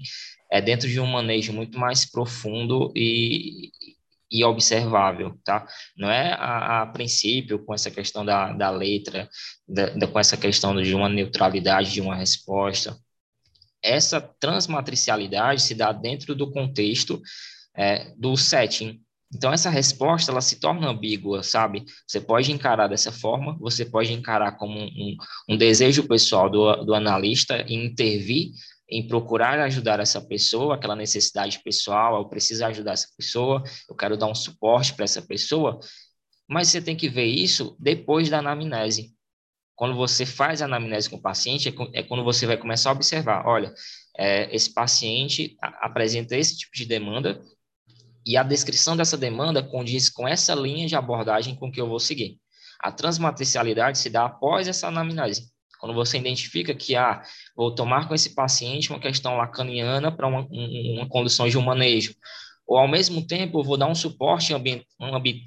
[0.51, 3.71] é dentro de um manejo muito mais profundo e,
[4.31, 5.67] e observável, tá?
[5.97, 9.29] Não é a, a princípio com essa questão da, da letra,
[9.67, 12.97] da, da, com essa questão de uma neutralidade de uma resposta.
[13.81, 17.21] Essa transmatricialidade se dá dentro do contexto
[17.75, 19.01] é, do setting.
[19.33, 21.85] Então, essa resposta, ela se torna ambígua, sabe?
[22.07, 25.15] Você pode encarar dessa forma, você pode encarar como um,
[25.47, 28.51] um, desejo pessoal do, do analista e intervir
[28.89, 34.17] em procurar ajudar essa pessoa, aquela necessidade pessoal, eu preciso ajudar essa pessoa, eu quero
[34.17, 35.79] dar um suporte para essa pessoa,
[36.47, 39.13] mas você tem que ver isso depois da anamnese.
[39.75, 42.93] Quando você faz a anamnese com o paciente, é, é quando você vai começar a
[42.93, 43.73] observar, olha,
[44.17, 47.39] é, esse paciente apresenta esse tipo de demanda
[48.25, 51.99] e a descrição dessa demanda condiz com essa linha de abordagem com que eu vou
[51.99, 52.39] seguir.
[52.81, 55.49] A transmatricialidade se dá após essa anamnese.
[55.79, 57.21] Quando você identifica que, ah,
[57.55, 62.13] vou tomar com esse paciente uma questão lacaniana para uma, uma condição de um manejo,
[62.69, 64.85] ou ao mesmo tempo eu vou dar um suporte ambi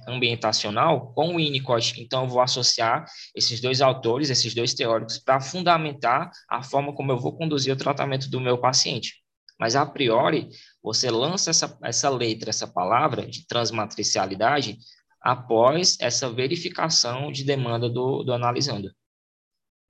[0.09, 2.03] ambientacional com o Winnicott.
[2.03, 7.13] Então, eu vou associar esses dois autores, esses dois teóricos, para fundamentar a forma como
[7.13, 9.23] eu vou conduzir o tratamento do meu paciente.
[9.57, 10.49] Mas, a priori,
[10.83, 14.79] você lança essa, essa letra, essa palavra de transmatricialidade
[15.21, 18.91] após essa verificação de demanda do, do analisando.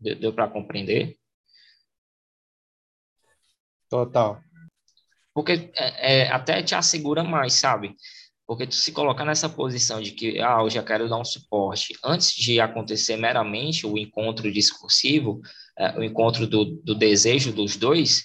[0.03, 1.17] Deu, para compreender?
[3.89, 4.41] Total.
[5.35, 7.95] Porque é, é, até te assegura mais, sabe?
[8.47, 11.97] Porque tu se colocar nessa posição de que, ah, eu já quero dar um suporte,
[12.05, 15.41] antes de acontecer meramente o encontro discursivo,
[15.79, 18.25] é, o encontro do, do desejo dos dois,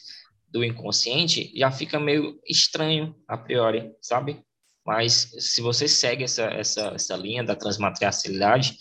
[0.50, 4.42] do inconsciente, já fica meio estranho a priori, sabe?
[4.86, 8.78] Mas se você segue essa, essa, essa linha da transmatrialidade,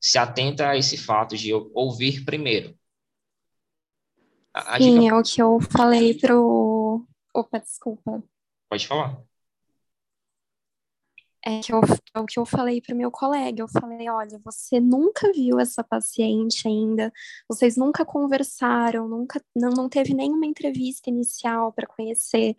[0.00, 2.76] se atenta a esse fato de ouvir primeiro.
[4.54, 5.14] A, a Sim, dica...
[5.14, 7.06] é o que eu falei pro...
[7.34, 8.22] Opa, desculpa.
[8.68, 9.22] Pode falar.
[11.44, 11.80] É, que eu,
[12.14, 13.62] é o que eu falei para o meu colega.
[13.62, 17.12] Eu falei: olha, você nunca viu essa paciente ainda,
[17.48, 22.54] vocês nunca conversaram, nunca não, não teve nenhuma entrevista inicial para conhecer.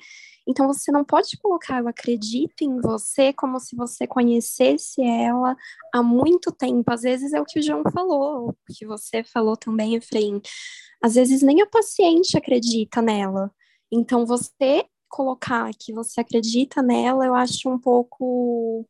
[0.50, 5.56] Então você não pode colocar eu acredito em você como se você conhecesse ela
[5.94, 6.92] há muito tempo.
[6.92, 10.42] Às vezes é o que o João falou, o que você falou também, Efraim.
[11.04, 13.52] Às vezes nem a paciente acredita nela.
[13.92, 18.88] Então você colocar que você acredita nela, eu acho um pouco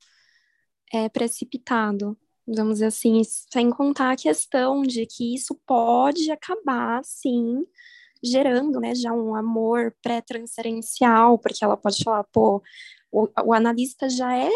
[0.94, 7.66] é, precipitado, vamos dizer assim, sem contar a questão de que isso pode acabar, sim,
[8.24, 12.62] gerando, né, já um amor pré-transferencial, porque ela pode falar, pô,
[13.12, 14.52] o, o, analista já é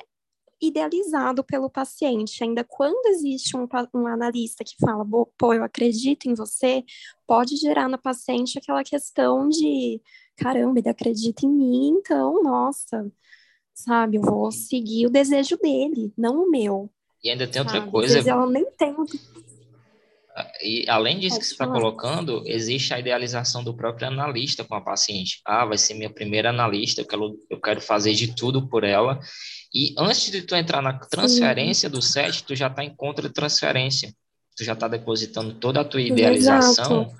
[0.61, 5.05] idealizado pelo paciente, ainda quando existe um, um analista que fala,
[5.37, 6.83] pô, eu acredito em você,
[7.27, 10.01] pode gerar na paciente aquela questão de
[10.37, 13.11] caramba, ele acredita em mim, então, nossa,
[13.73, 16.89] sabe, eu vou seguir o desejo dele, não o meu.
[17.23, 18.19] E ainda tem outra coisa.
[18.19, 18.93] Às ela nem tem.
[20.61, 24.73] E além disso Pode que você está colocando, existe a idealização do próprio analista com
[24.73, 25.41] a paciente.
[25.45, 29.19] Ah, vai ser minha primeira analista, eu quero, eu quero fazer de tudo por ela.
[29.73, 31.93] E antes de tu entrar na transferência Sim.
[31.95, 34.13] do set, tu já está em contra transferência.
[34.55, 37.11] Tu já está depositando toda a tua idealização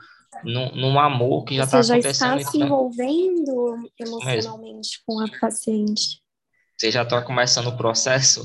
[0.44, 2.14] num, num amor que já está acontecendo.
[2.14, 6.22] Você já está se envolvendo emocionalmente com a paciente.
[6.78, 8.44] Você já está começando o processo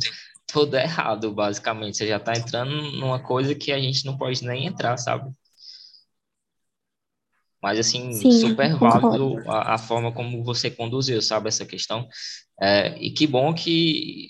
[0.53, 1.96] todo errado, basicamente.
[1.96, 5.30] Você já está entrando numa coisa que a gente não pode nem entrar, sabe?
[7.62, 12.09] Mas, assim, Sim, super válido a, a, forma como você conduziu, sabe, essa questão.
[12.61, 14.28] É, e que bom que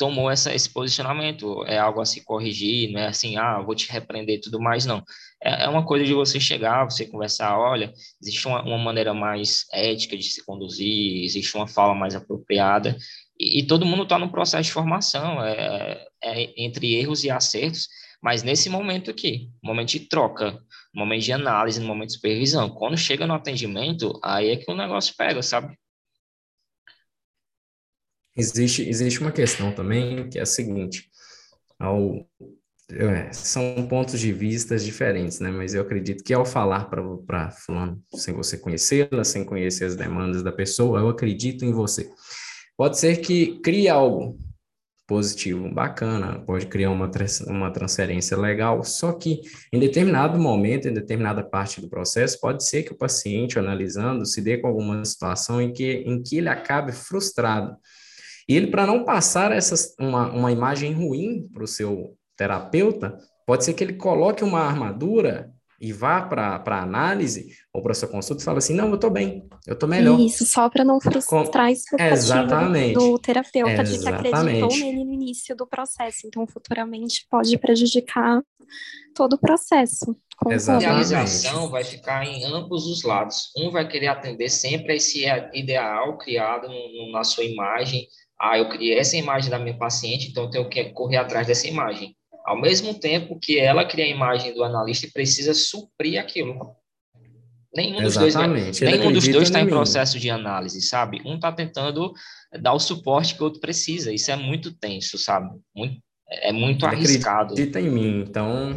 [0.00, 1.62] tomou essa, esse posicionamento.
[1.66, 4.86] É algo a se corrigir, não é assim, ah, vou te repreender e tudo mais,
[4.86, 5.04] não.
[5.42, 9.66] É, é uma coisa de você chegar, você conversar, olha, existe uma, uma maneira mais
[9.70, 12.96] ética de se conduzir, existe uma fala mais apropriada,
[13.40, 17.88] e, todo mundo está no processo de formação, é, é, entre erros e acertos,
[18.22, 20.58] mas nesse momento aqui, momento de troca,
[20.94, 25.14] momento de análise, momento de supervisão, quando chega no atendimento, aí é que o negócio
[25.16, 25.74] pega, sabe?
[28.36, 31.10] Existe, existe uma questão também que é a seguinte:
[31.78, 32.28] ao,
[32.90, 35.50] é, são pontos de vista diferentes, né?
[35.50, 40.42] Mas eu acredito que ao falar para fulano, sem você conhecê-la, sem conhecer as demandas
[40.42, 42.10] da pessoa, eu acredito em você.
[42.80, 44.38] Pode ser que crie algo
[45.06, 47.10] positivo, bacana, pode criar uma,
[47.46, 52.82] uma transferência legal, só que em determinado momento, em determinada parte do processo, pode ser
[52.82, 56.92] que o paciente, analisando, se dê com alguma situação em que, em que ele acabe
[56.92, 57.76] frustrado.
[58.48, 63.14] E ele, para não passar essa, uma, uma imagem ruim para o seu terapeuta,
[63.46, 68.08] pode ser que ele coloque uma armadura e vá para a análise ou para sua
[68.08, 70.20] consulta e fala assim, não, eu estou bem, eu estou melhor.
[70.20, 71.60] Isso, só para não frustrar Com...
[71.60, 73.98] a expectativa do, do terapeuta Exatamente.
[73.98, 76.26] de que acreditou nele no início do processo.
[76.26, 78.42] Então, futuramente pode prejudicar
[79.14, 80.14] todo o processo.
[80.46, 83.50] A idealização vai ficar em ambos os lados.
[83.56, 85.24] Um vai querer atender sempre a esse
[85.54, 88.06] ideal criado no, na sua imagem,
[88.40, 91.68] ah, eu criei essa imagem da minha paciente, então eu tenho que correr atrás dessa
[91.68, 92.16] imagem.
[92.50, 96.74] Ao mesmo tempo que ela cria a imagem do analista e precisa suprir aquilo.
[97.72, 101.22] Nenhum dos dois, nenhum dos dois está em processo de análise, sabe?
[101.24, 102.12] Um está tentando
[102.60, 104.12] dar o suporte que o outro precisa.
[104.12, 105.48] Isso é muito tenso, sabe?
[105.72, 107.52] Muito, é muito ele arriscado.
[107.52, 108.70] Acredita em mim, então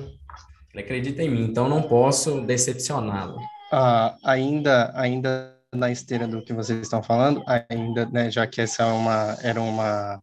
[0.72, 3.40] ele acredita em mim, então não posso decepcioná-lo.
[3.72, 8.84] Ah, ainda, ainda na esteira do que vocês estão falando, ainda, né, já que essa
[8.84, 10.22] é uma, era uma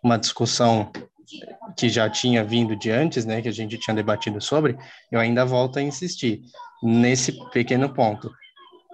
[0.00, 0.92] uma discussão
[1.76, 4.76] que já tinha vindo de antes, né, que a gente tinha debatido sobre,
[5.12, 6.42] eu ainda volto a insistir
[6.82, 8.30] nesse pequeno ponto.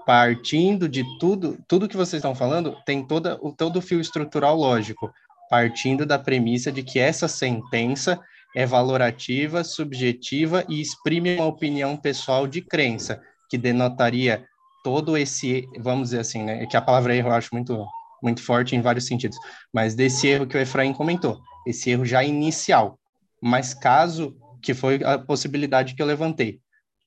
[0.04, 4.56] Partindo de tudo, tudo que vocês estão falando, tem toda o todo o fio estrutural
[4.56, 5.12] lógico,
[5.48, 8.20] partindo da premissa de que essa sentença
[8.54, 14.44] é valorativa, subjetiva e exprime uma opinião pessoal de crença, que denotaria
[14.82, 17.86] todo esse, vamos dizer assim, né, que a palavra erro eu acho muito
[18.22, 19.38] muito forte em vários sentidos,
[19.72, 22.98] mas desse erro que o Efraim comentou, esse erro já inicial.
[23.40, 26.60] Mas caso, que foi a possibilidade que eu levantei,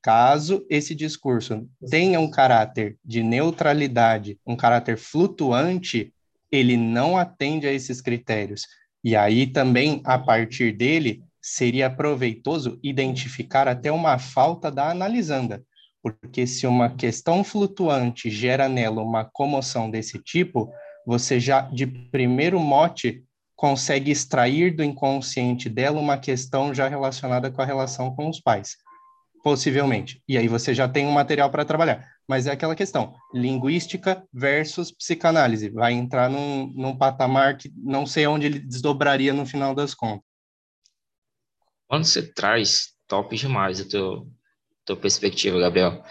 [0.04, 6.14] caso esse discurso tenha um caráter de neutralidade, um caráter flutuante,
[6.52, 8.64] ele não atende a esses critérios.
[9.04, 15.64] E aí também, a partir dele, seria proveitoso identificar até uma falta da analisanda,
[16.02, 20.72] porque se uma questão flutuante gera nela uma comoção desse tipo,
[21.06, 23.24] você já, de primeiro mote,
[23.56, 28.76] consegue extrair do inconsciente dela uma questão já relacionada com a relação com os pais,
[29.44, 30.22] possivelmente.
[30.28, 32.06] E aí você já tem um material para trabalhar.
[32.28, 35.70] Mas é aquela questão, linguística versus psicanálise.
[35.70, 40.26] Vai entrar num, num patamar que não sei onde ele desdobraria no final das contas.
[41.88, 44.28] Quando você traz, top demais a teu,
[44.84, 46.04] tua perspectiva, Gabriel.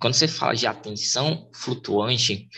[0.00, 2.48] Quando você fala de atenção flutuante,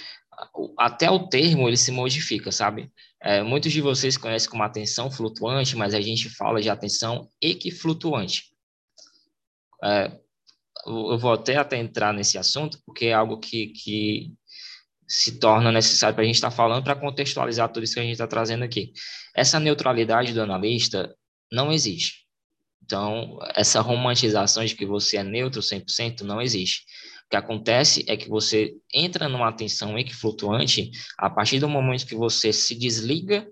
[0.78, 2.92] até o termo ele se modifica, sabe?
[3.20, 8.44] É, muitos de vocês conhecem como atenção flutuante, mas a gente fala de atenção equiflutuante.
[9.82, 10.12] É,
[10.86, 14.32] eu vou até, até entrar nesse assunto, porque é algo que, que
[15.06, 18.04] se torna necessário para a gente estar tá falando, para contextualizar tudo isso que a
[18.04, 18.92] gente está trazendo aqui.
[19.34, 21.14] Essa neutralidade do analista
[21.50, 22.26] não existe.
[22.82, 26.84] Então, essa romantização de que você é neutro 100% não existe.
[27.28, 32.14] O que acontece é que você entra numa atenção equiflutuante a partir do momento que
[32.14, 33.46] você se desliga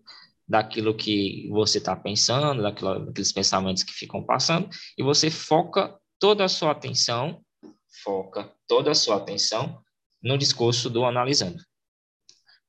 [0.48, 4.66] daquilo que você está pensando, daquilo, daqueles pensamentos que ficam passando,
[4.96, 7.42] e você foca toda a sua atenção,
[8.02, 9.78] foca toda a sua atenção
[10.22, 11.62] no discurso do analisando.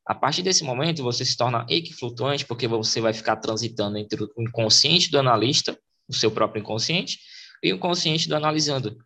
[0.05, 4.41] A partir desse momento, você se torna equiflutuante, porque você vai ficar transitando entre o
[4.41, 7.17] inconsciente do analista, o seu próprio inconsciente,
[7.63, 8.97] e o consciente do analisando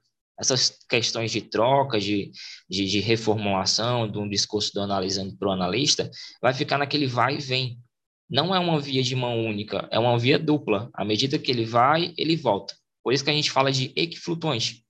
[0.42, 2.32] essas questões de troca, de,
[2.68, 6.10] de, de reformulação de um discurso do analisando para o analista,
[6.42, 7.80] vai ficar naquele vai e vem.
[8.28, 10.90] Não é uma via de mão única, é uma via dupla.
[10.96, 12.74] À medida que ele vai, ele volta.
[13.04, 14.84] Por isso que a gente fala de equiflutuante.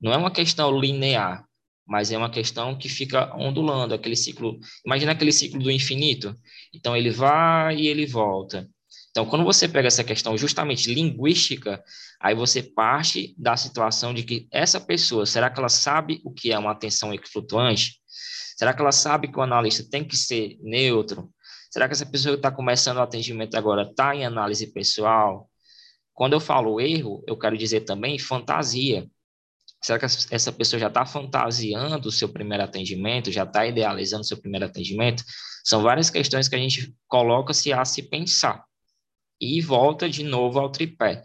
[0.00, 1.44] Não é uma questão linear,
[1.84, 4.60] mas é uma questão que fica ondulando, aquele ciclo.
[4.86, 6.38] Imagina aquele ciclo do infinito.
[6.72, 8.68] Então ele vai e ele volta.
[9.14, 11.80] Então, quando você pega essa questão justamente linguística,
[12.20, 16.50] aí você parte da situação de que essa pessoa, será que ela sabe o que
[16.50, 18.00] é uma atenção equiflutuante?
[18.58, 21.32] Será que ela sabe que o analista tem que ser neutro?
[21.70, 25.48] Será que essa pessoa que está começando o atendimento agora está em análise pessoal?
[26.12, 29.08] Quando eu falo erro, eu quero dizer também fantasia.
[29.80, 34.26] Será que essa pessoa já está fantasiando o seu primeiro atendimento, já está idealizando o
[34.26, 35.22] seu primeiro atendimento?
[35.64, 38.64] São várias questões que a gente coloca-se a se pensar
[39.44, 41.22] e volta de novo ao tripé.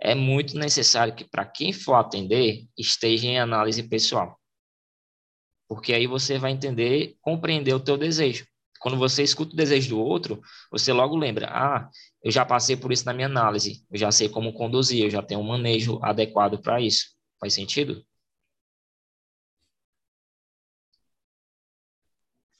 [0.00, 4.38] É muito necessário que, para quem for atender, esteja em análise pessoal.
[5.68, 8.46] Porque aí você vai entender, compreender o teu desejo.
[8.80, 11.88] Quando você escuta o desejo do outro, você logo lembra: ah,
[12.22, 15.22] eu já passei por isso na minha análise, eu já sei como conduzir, eu já
[15.22, 17.06] tenho um manejo adequado para isso.
[17.40, 18.04] Faz sentido?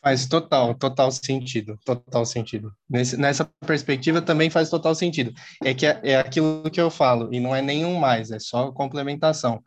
[0.03, 2.73] Faz total, total sentido, total sentido.
[2.91, 5.33] Nesse, nessa perspectiva também faz total sentido.
[5.63, 8.73] É que é, é, aquilo que eu falo, e não é nenhum mais, é só
[8.73, 9.63] complementação.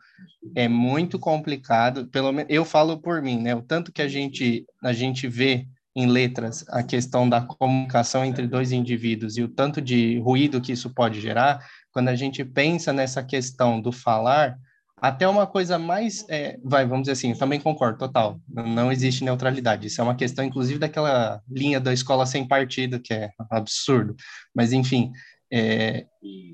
[0.54, 3.54] É muito complicado, pelo menos eu falo por mim, né?
[3.54, 5.66] O tanto que a gente, a gente vê
[5.96, 10.72] em letras a questão da comunicação entre dois indivíduos e o tanto de ruído que
[10.72, 14.58] isso pode gerar, quando a gente pensa nessa questão do falar,
[14.98, 19.86] até uma coisa mais, é, vai, vamos dizer assim, também concordo, total, não existe neutralidade,
[19.86, 24.16] isso é uma questão, inclusive, daquela linha da escola sem partido, que é absurdo,
[24.54, 25.12] mas, enfim,
[25.52, 26.06] é,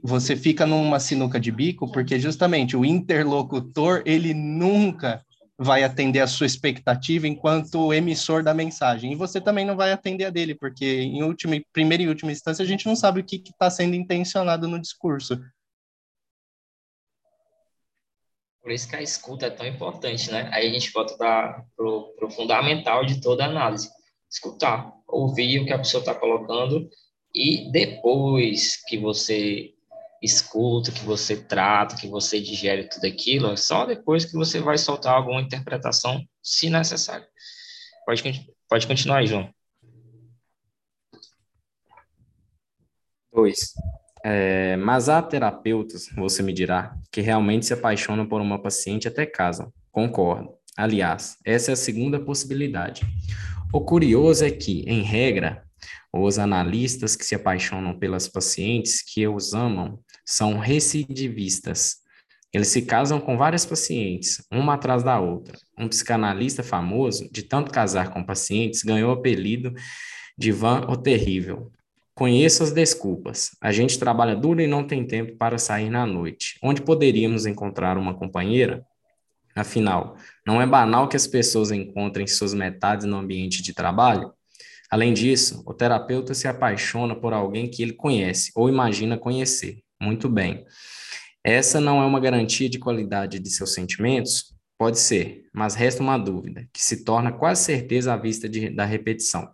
[0.02, 5.22] você fica numa sinuca de bico, porque justamente o interlocutor, ele nunca
[5.56, 10.24] vai atender a sua expectativa enquanto emissor da mensagem, e você também não vai atender
[10.24, 13.36] a dele, porque, em última, primeira e última instância, a gente não sabe o que
[13.36, 15.40] está sendo intencionado no discurso,
[18.62, 20.48] Por isso que a escuta é tão importante, né?
[20.52, 23.90] Aí a gente volta para o fundamental de toda análise.
[24.30, 26.88] Escutar, ouvir o que a pessoa está colocando
[27.34, 29.74] e depois que você
[30.22, 34.78] escuta, que você trata, que você digere tudo aquilo, é só depois que você vai
[34.78, 37.26] soltar alguma interpretação, se necessário.
[38.06, 38.22] Pode,
[38.68, 39.52] pode continuar aí, João.
[43.32, 43.74] Dois.
[44.24, 49.26] É, mas há terapeutas, você me dirá, que realmente se apaixonam por uma paciente até
[49.26, 49.72] casa.
[49.90, 50.50] Concordo.
[50.76, 53.02] Aliás, essa é a segunda possibilidade.
[53.72, 55.62] O curioso é que, em regra,
[56.12, 61.96] os analistas que se apaixonam pelas pacientes que os amam são recidivistas.
[62.52, 65.58] Eles se casam com várias pacientes, uma atrás da outra.
[65.78, 69.72] Um psicanalista famoso, de tanto casar com pacientes, ganhou o apelido
[70.36, 71.72] de Van o Terrível.
[72.14, 73.56] Conheço as desculpas.
[73.60, 76.58] A gente trabalha duro e não tem tempo para sair na noite.
[76.62, 78.84] Onde poderíamos encontrar uma companheira?
[79.54, 84.32] Afinal, não é banal que as pessoas encontrem suas metades no ambiente de trabalho?
[84.90, 89.82] Além disso, o terapeuta se apaixona por alguém que ele conhece ou imagina conhecer.
[90.00, 90.66] Muito bem.
[91.42, 94.54] Essa não é uma garantia de qualidade de seus sentimentos?
[94.78, 98.84] Pode ser, mas resta uma dúvida, que se torna quase certeza à vista de, da
[98.84, 99.48] repetição.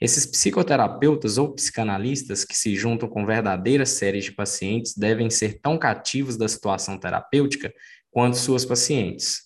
[0.00, 5.78] Esses psicoterapeutas ou psicanalistas que se juntam com verdadeiras séries de pacientes devem ser tão
[5.78, 7.72] cativos da situação terapêutica
[8.10, 9.42] quanto suas pacientes.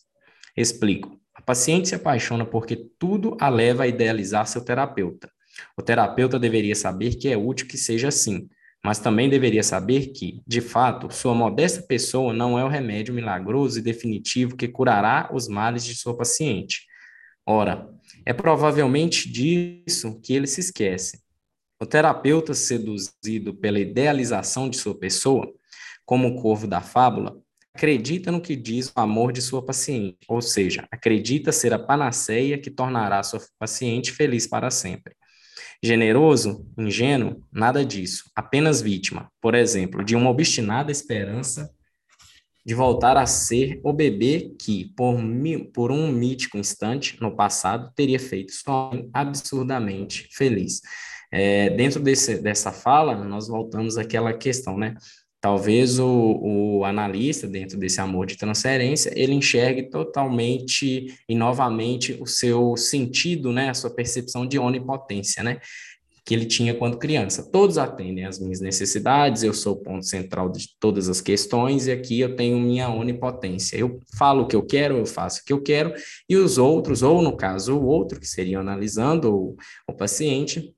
[0.57, 1.19] Explico.
[1.35, 5.31] A paciente se apaixona porque tudo a leva a idealizar seu terapeuta.
[5.77, 8.49] O terapeuta deveria saber que é útil que seja assim,
[8.85, 13.79] mas também deveria saber que, de fato, sua modesta pessoa não é o remédio milagroso
[13.79, 16.87] e definitivo que curará os males de sua paciente.
[17.45, 17.89] Ora,
[18.25, 21.21] é provavelmente disso que ele se esquece.
[21.81, 25.51] O terapeuta, seduzido pela idealização de sua pessoa,
[26.05, 27.41] como o corvo da fábula,
[27.75, 32.59] acredita no que diz o amor de sua paciente, ou seja, acredita ser a panaceia
[32.59, 35.15] que tornará sua paciente feliz para sempre.
[35.83, 41.71] Generoso, ingênuo, nada disso, apenas vítima, por exemplo, de uma obstinada esperança
[42.65, 45.17] de voltar a ser o bebê que, por,
[45.73, 50.81] por um mítico instante no passado, teria feito sua mãe absurdamente feliz.
[51.33, 54.97] É, dentro desse, dessa fala, nós voltamos àquela questão, né?
[55.41, 62.27] Talvez o, o analista, dentro desse amor de transferência, ele enxergue totalmente e novamente o
[62.27, 65.59] seu sentido, né, a sua percepção de onipotência, né,
[66.25, 67.43] que ele tinha quando criança.
[67.51, 71.93] Todos atendem às minhas necessidades, eu sou o ponto central de todas as questões e
[71.93, 73.77] aqui eu tenho minha onipotência.
[73.77, 75.93] Eu falo o que eu quero, eu faço o que eu quero
[76.29, 79.57] e os outros, ou no caso o outro, que seria analisando o,
[79.89, 80.75] o paciente,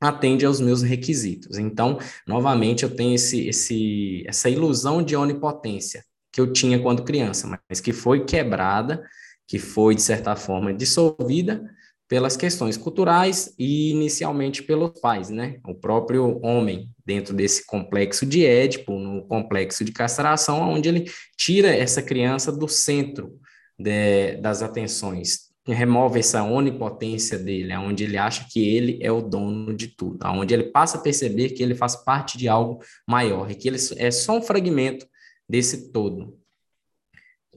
[0.00, 1.58] atende aos meus requisitos.
[1.58, 7.48] Então, novamente, eu tenho esse, esse, essa ilusão de onipotência que eu tinha quando criança,
[7.68, 9.02] mas que foi quebrada,
[9.46, 11.68] que foi, de certa forma, dissolvida
[12.08, 15.60] pelas questões culturais e inicialmente pelos pais, né?
[15.66, 21.04] O próprio homem, dentro desse complexo de Édipo, no complexo de castração, onde ele
[21.36, 23.38] tira essa criança do centro
[23.78, 29.74] de, das atenções, remove essa onipotência dele, onde ele acha que ele é o dono
[29.76, 33.54] de tudo, onde ele passa a perceber que ele faz parte de algo maior e
[33.54, 35.06] que ele é só um fragmento
[35.46, 36.38] desse todo.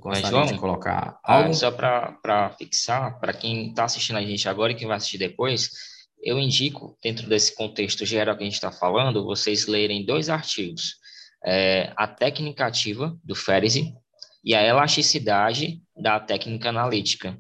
[0.02, 1.54] Gostaria João, de colocar ah, algo?
[1.54, 5.70] Só para fixar, para quem está assistindo a gente agora e quem vai assistir depois,
[6.24, 10.96] eu indico, dentro desse contexto geral que a gente está falando, vocês lerem dois artigos.
[11.46, 13.94] É, a técnica ativa, do Ferese,
[14.44, 17.40] e a elasticidade da técnica analítica,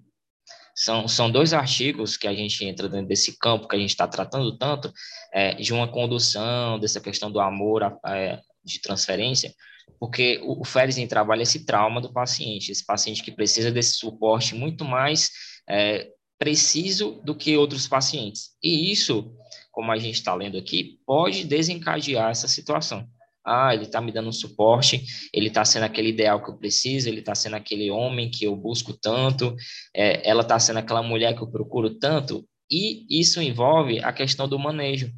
[0.76, 4.08] são, são dois artigos que a gente entra dentro desse campo que a gente está
[4.08, 4.94] tratando tanto,
[5.34, 9.52] é, de uma condução, dessa questão do amor a, a, de transferência,
[10.00, 14.56] porque o, o Feresen trabalha esse trauma do paciente, esse paciente que precisa desse suporte
[14.56, 15.30] muito mais
[15.70, 18.50] é, preciso do que outros pacientes.
[18.64, 19.32] E isso,
[19.72, 23.08] como a gente está lendo aqui, pode desencadear essa situação.
[23.46, 27.10] Ah, ele está me dando um suporte, ele está sendo aquele ideal que eu preciso,
[27.10, 29.56] ele está sendo aquele homem que eu busco tanto,
[29.96, 34.48] é, ela está sendo aquela mulher que eu procuro tanto, e isso envolve a questão
[34.48, 35.12] do manejo.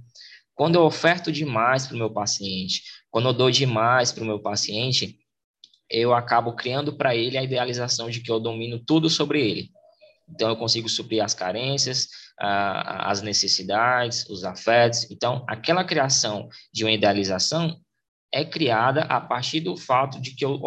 [0.56, 2.84] Quando eu oferto demais para o meu paciente,
[3.14, 5.20] quando eu dou demais para o meu paciente,
[5.88, 9.70] eu acabo criando para ele a idealização de que eu domino tudo sobre ele.
[10.28, 12.08] Então, eu consigo suprir as carências,
[12.40, 15.12] as necessidades, os afetos.
[15.12, 17.80] Então, aquela criação de uma idealização
[18.32, 20.60] é criada a partir do fato de que eu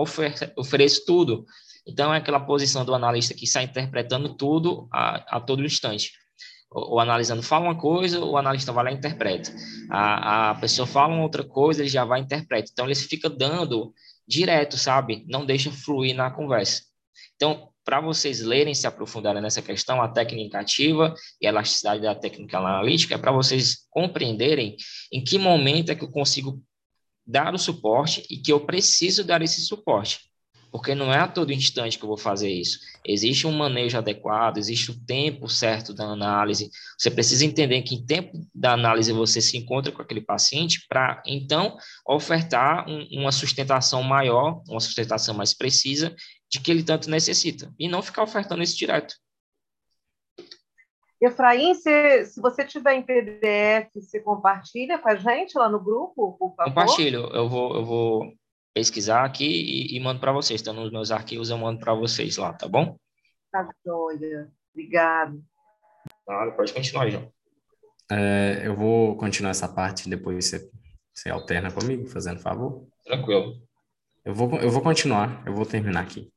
[0.57, 1.45] ofereço tudo.
[1.85, 6.13] Então, é aquela posição do analista que está interpretando tudo a, a todo instante.
[6.77, 9.51] O, analisando fala uma coisa, o analista vai lá e interpreta.
[9.91, 12.71] A, a pessoa fala uma outra coisa, ele já vai e interpreta.
[12.71, 13.95] Então, ele fica dando
[14.29, 15.25] direto, sabe?
[15.27, 16.83] Não deixa fluir na conversa.
[17.35, 22.15] Então, para vocês lerem, se aprofundarem nessa questão, a técnica ativa e a elasticidade da
[22.15, 24.77] técnica analítica, é para vocês compreenderem
[25.11, 26.63] em que momento é que eu consigo
[27.27, 30.21] dar o suporte e que eu preciso dar esse suporte
[30.77, 32.81] porque não é a todo instante que eu vou fazer isso.
[33.03, 36.71] Existe um manejo adequado, existe o tempo certo da análise.
[36.99, 41.23] Você precisa entender que em tempo da análise você se encontra com aquele paciente para,
[41.25, 46.15] então, ofertar um, uma sustentação maior, uma sustentação mais precisa
[46.47, 49.15] de que ele tanto necessita, e não ficar ofertando isso direto.
[51.19, 56.37] Efraim, se, se você tiver em PDF, você compartilha com a gente lá no grupo,
[56.39, 56.69] por favor?
[56.69, 58.33] Compartilho, eu vou, eu vou
[58.77, 60.61] pesquisar aqui e, e mando para vocês.
[60.61, 62.99] Então, nos meus arquivos eu mando para vocês lá, tá bom?
[63.51, 64.53] Tá joia.
[64.71, 65.43] Obrigado.
[66.27, 67.33] Claro, pode continuar, João.
[68.13, 70.71] É, eu vou continuar essa parte, depois você,
[71.11, 72.87] você alterna comigo, fazendo favor.
[73.03, 73.63] Tranquilo.
[74.23, 76.31] Eu vou, eu vou continuar, eu vou terminar aqui.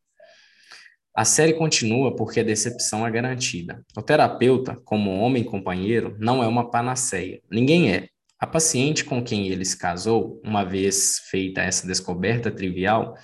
[1.13, 3.85] A série continua porque a decepção é garantida.
[3.97, 7.41] O terapeuta, como homem companheiro, não é uma panaceia.
[7.51, 8.07] Ninguém é.
[8.39, 13.17] A paciente com quem ele se casou, uma vez feita essa descoberta trivial,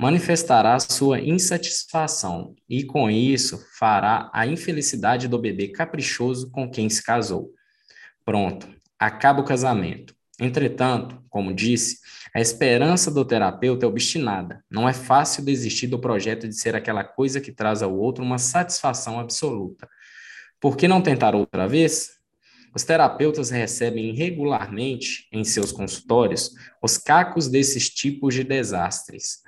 [0.00, 7.02] manifestará sua insatisfação e, com isso, fará a infelicidade do bebê caprichoso com quem se
[7.02, 7.50] casou.
[8.24, 10.14] Pronto, acaba o casamento.
[10.40, 11.98] Entretanto, como disse,
[12.34, 14.64] a esperança do terapeuta é obstinada.
[14.70, 18.38] Não é fácil desistir do projeto de ser aquela coisa que traz ao outro uma
[18.38, 19.88] satisfação absoluta.
[20.60, 22.21] Por que não tentar outra vez?
[22.74, 29.42] Os terapeutas recebem regularmente em seus consultórios os cacos desses tipos de desastres,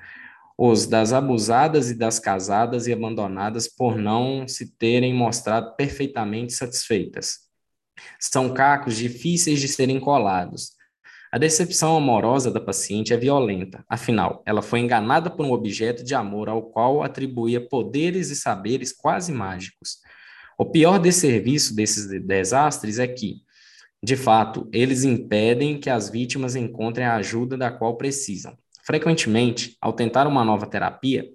[0.59, 7.41] os das abusadas e das casadas e abandonadas por não se terem mostrado perfeitamente satisfeitas.
[8.21, 10.73] São cacos difíceis de serem colados.
[11.33, 16.15] A decepção amorosa da paciente é violenta, afinal, ela foi enganada por um objeto de
[16.15, 19.99] amor ao qual atribuía poderes e saberes quase mágicos.
[20.57, 23.43] O pior desserviço desses desastres é que,
[24.03, 28.57] de fato, eles impedem que as vítimas encontrem a ajuda da qual precisam.
[28.85, 31.27] Frequentemente, ao tentar uma nova terapia,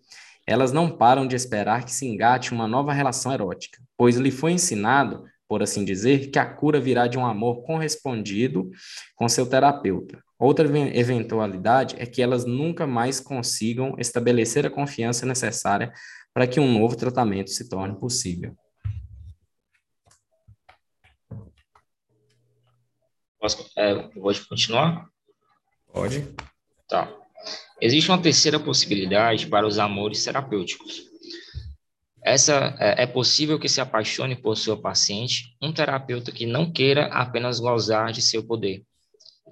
[0.48, 4.54] elas não param de esperar que se engate uma nova relação erótica, pois lhe foi
[4.54, 8.70] ensinado, por assim dizer, que a cura virá de um amor correspondido
[9.16, 10.24] com seu terapeuta.
[10.40, 10.66] Outra
[10.96, 15.92] eventualidade é que elas nunca mais consigam estabelecer a confiança necessária
[16.34, 18.56] para que um novo tratamento se torne possível.
[23.40, 25.08] Posso, é, pode continuar?
[25.94, 26.28] Pode.
[26.88, 27.12] Tá.
[27.82, 31.04] Existe uma terceira possibilidade para os amores terapêuticos.
[32.22, 37.06] Essa é, é possível que se apaixone por sua paciente um terapeuta que não queira
[37.08, 38.84] apenas gozar de seu poder,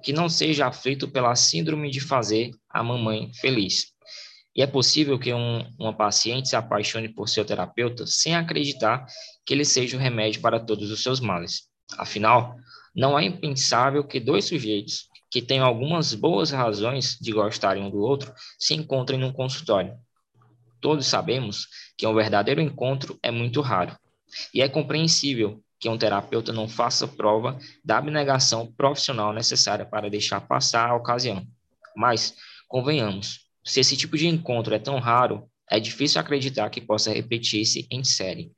[0.02, 3.86] que não seja aflito pela síndrome de fazer a mamãe feliz.
[4.54, 9.06] E é possível que um, uma paciente se apaixone por seu terapeuta sem acreditar
[9.46, 11.68] que ele seja o remédio para todos os seus males.
[11.96, 12.56] Afinal,
[12.98, 18.00] não é impensável que dois sujeitos que tenham algumas boas razões de gostarem um do
[18.00, 19.96] outro se encontrem num consultório.
[20.80, 23.96] Todos sabemos que um verdadeiro encontro é muito raro,
[24.52, 30.40] e é compreensível que um terapeuta não faça prova da abnegação profissional necessária para deixar
[30.40, 31.46] passar a ocasião.
[31.94, 32.34] Mas,
[32.66, 37.86] convenhamos, se esse tipo de encontro é tão raro, é difícil acreditar que possa repetir-se
[37.92, 38.50] em série.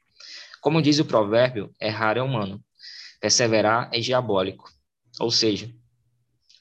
[0.63, 2.65] Como diz o provérbio, errar é humano,
[3.21, 4.71] Perseverar é diabólico.
[5.21, 5.71] Ou seja,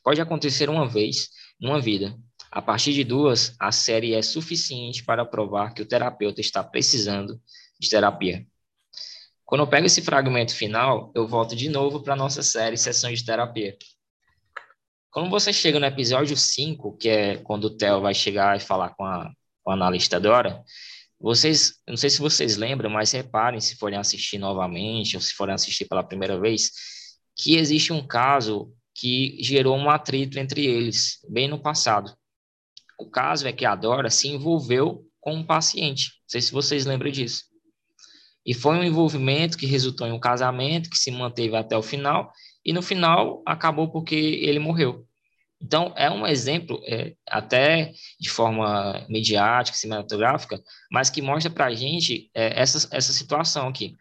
[0.03, 1.29] pode acontecer uma vez
[1.59, 2.15] numa vida.
[2.51, 7.39] A partir de duas, a série é suficiente para provar que o terapeuta está precisando
[7.79, 8.45] de terapia.
[9.45, 13.11] Quando eu pego esse fragmento final, eu volto de novo para a nossa série Sessão
[13.11, 13.75] de Terapia.
[15.09, 18.89] Quando você chega no episódio 5, que é quando o Theo vai chegar e falar
[18.89, 19.31] com a,
[19.63, 20.63] com a analista Dora,
[21.19, 25.53] vocês, não sei se vocês lembram, mas reparem se forem assistir novamente ou se forem
[25.53, 26.71] assistir pela primeira vez,
[27.35, 32.13] que existe um caso que gerou um atrito entre eles, bem no passado.
[32.97, 36.11] O caso é que a Dora se envolveu com um paciente.
[36.21, 37.43] Não sei se vocês lembram disso.
[38.45, 42.31] E foi um envolvimento que resultou em um casamento que se manteve até o final,
[42.63, 45.07] e no final acabou porque ele morreu.
[45.61, 50.61] Então, é um exemplo, é, até de forma mediática, cinematográfica,
[50.91, 53.95] mas que mostra para a gente é, essa, essa situação aqui.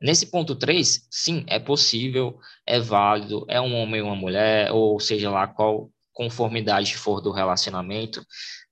[0.00, 4.98] Nesse ponto 3, sim, é possível, é válido, é um homem ou uma mulher, ou
[4.98, 8.24] seja lá qual conformidade for do relacionamento,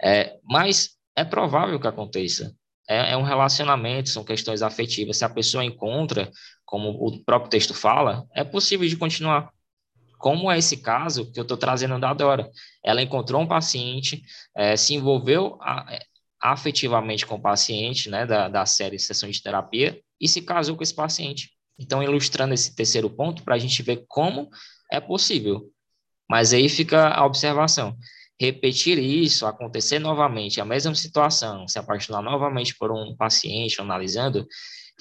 [0.03, 2.55] é, mas é provável que aconteça.
[2.89, 5.19] É, é um relacionamento, são questões afetivas.
[5.19, 6.31] Se a pessoa encontra,
[6.65, 9.53] como o próprio texto fala, é possível de continuar.
[10.21, 12.49] Como é esse caso que eu estou trazendo da Dora.
[12.85, 14.23] Ela encontrou um paciente,
[14.55, 15.99] é, se envolveu a,
[16.39, 20.83] afetivamente com o paciente, né, da, da série Sessão de Terapia, e se casou com
[20.83, 21.51] esse paciente.
[21.79, 24.51] Então, ilustrando esse terceiro ponto, para a gente ver como
[24.93, 25.71] é possível.
[26.29, 27.97] Mas aí fica a observação.
[28.39, 34.47] Repetir isso, acontecer novamente, a mesma situação, se apaixonar novamente por um paciente, analisando,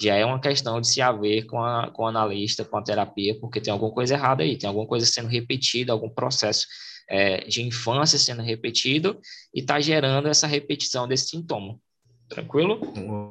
[0.00, 3.38] já é uma questão de se haver com, a, com o analista, com a terapia,
[3.38, 6.66] porque tem alguma coisa errada aí, tem alguma coisa sendo repetida, algum processo
[7.08, 9.20] é, de infância sendo repetido
[9.54, 11.78] e está gerando essa repetição desse sintoma.
[12.28, 12.80] Tranquilo?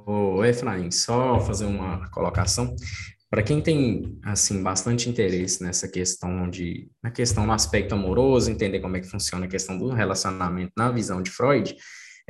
[0.05, 2.75] Ô, Efraim, só fazer uma colocação.
[3.29, 8.79] Para quem tem assim bastante interesse nessa questão de na questão do aspecto amoroso, entender
[8.79, 11.75] como é que funciona a questão do relacionamento na visão de Freud,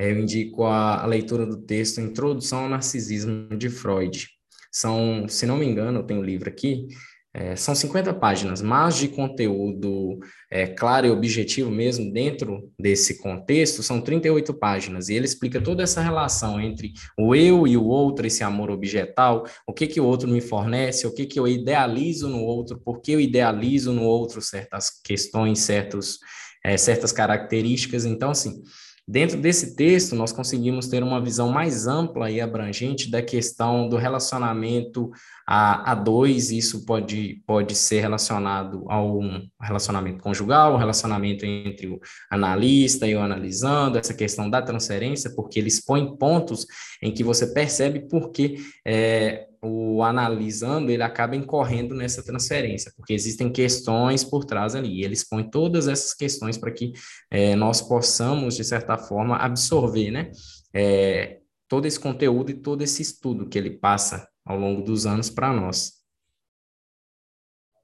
[0.07, 4.27] eu indico a, a leitura do texto Introdução ao Narcisismo de Freud.
[4.71, 6.87] São, se não me engano, eu tenho o um livro aqui,
[7.31, 10.17] é, são 50 páginas, mas de conteúdo
[10.49, 15.83] é, claro e objetivo mesmo dentro desse contexto, são 38 páginas, e ele explica toda
[15.83, 20.05] essa relação entre o eu e o outro, esse amor objetal, o que, que o
[20.05, 24.03] outro me fornece, o que, que eu idealizo no outro, por que eu idealizo no
[24.03, 26.17] outro certas questões, certos,
[26.65, 28.05] é, certas características.
[28.05, 28.63] Então, assim,
[29.11, 33.97] Dentro desse texto, nós conseguimos ter uma visão mais ampla e abrangente da questão do
[33.97, 35.09] relacionamento
[35.47, 41.87] a, a dois, isso pode, pode ser relacionado ao um relacionamento conjugal, um relacionamento entre
[41.87, 41.99] o
[42.29, 46.67] analista e o analisando, essa questão da transferência, porque ele expõe pontos
[47.01, 53.13] em que você percebe por que é, o analisando ele acaba incorrendo nessa transferência, porque
[53.13, 55.03] existem questões por trás ali.
[55.03, 56.93] Ele expõe todas essas questões para que
[57.29, 60.31] é, nós possamos, de certa forma, absorver, né?
[60.73, 65.29] É, todo esse conteúdo e todo esse estudo que ele passa ao longo dos anos
[65.29, 65.99] para nós.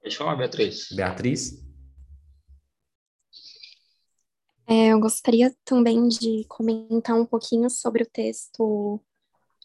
[0.02, 0.88] Deixa eu falar, Beatriz.
[0.94, 1.66] Beatriz?
[4.68, 9.00] É, eu gostaria também de comentar um pouquinho sobre o texto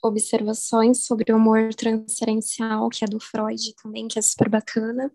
[0.03, 5.11] Observações sobre o Humor Transferencial, que é do Freud também, que é super bacana.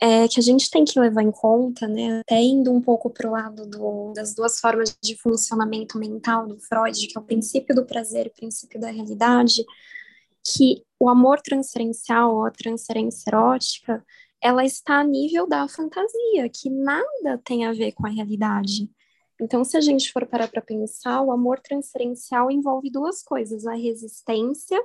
[0.00, 3.28] É, que a gente tem que levar em conta, né, até indo um pouco para
[3.28, 7.74] o lado do, das duas formas de funcionamento mental do Freud, que é o princípio
[7.74, 9.64] do prazer e o princípio da realidade,
[10.44, 14.04] que o amor transferencial ou a transferência erótica,
[14.40, 18.88] ela está a nível da fantasia, que nada tem a ver com a realidade.
[19.40, 23.74] Então, se a gente for parar para pensar, o amor transferencial envolve duas coisas: a
[23.74, 24.78] resistência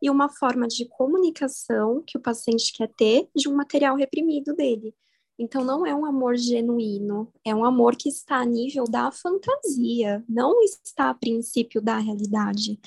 [0.00, 4.94] e uma forma de comunicação que o paciente quer ter de um material reprimido dele.
[5.38, 10.24] Então, não é um amor genuíno, é um amor que está a nível da fantasia,
[10.28, 12.78] não está a princípio da realidade.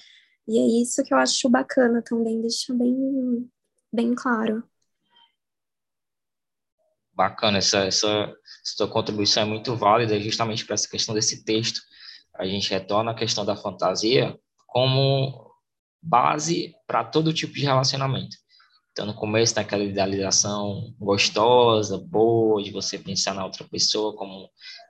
[0.48, 3.50] E é isso que eu acho bacana também, deixa bem,
[3.94, 4.64] bem claro.
[7.22, 8.34] Bacana, essa, essa
[8.64, 11.80] sua contribuição é muito válida justamente para essa questão desse texto.
[12.34, 14.36] A gente retorna a questão da fantasia
[14.66, 15.52] como
[16.02, 18.36] base para todo tipo de relacionamento.
[18.92, 24.50] Então, no começo, naquela idealização gostosa, boa, de você pensar na outra pessoa como,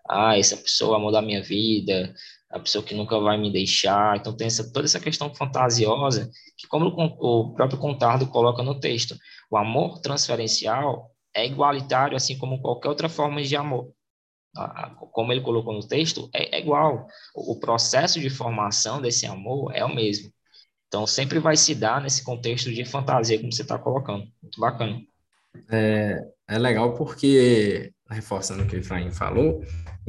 [0.09, 2.13] ah, essa pessoa é amor da minha vida,
[2.49, 4.15] a pessoa que nunca vai me deixar.
[4.15, 8.79] Então, tem essa, toda essa questão fantasiosa, que, como o, o próprio Contardo coloca no
[8.79, 9.17] texto,
[9.51, 13.91] o amor transferencial é igualitário, assim como qualquer outra forma de amor.
[15.11, 17.07] Como ele colocou no texto, é, é igual.
[17.33, 20.31] O processo de formação desse amor é o mesmo.
[20.87, 24.27] Então, sempre vai se dar nesse contexto de fantasia, como você está colocando.
[24.41, 24.99] Muito bacana.
[25.69, 29.63] É, é legal porque, reforçando o que o Efraim falou,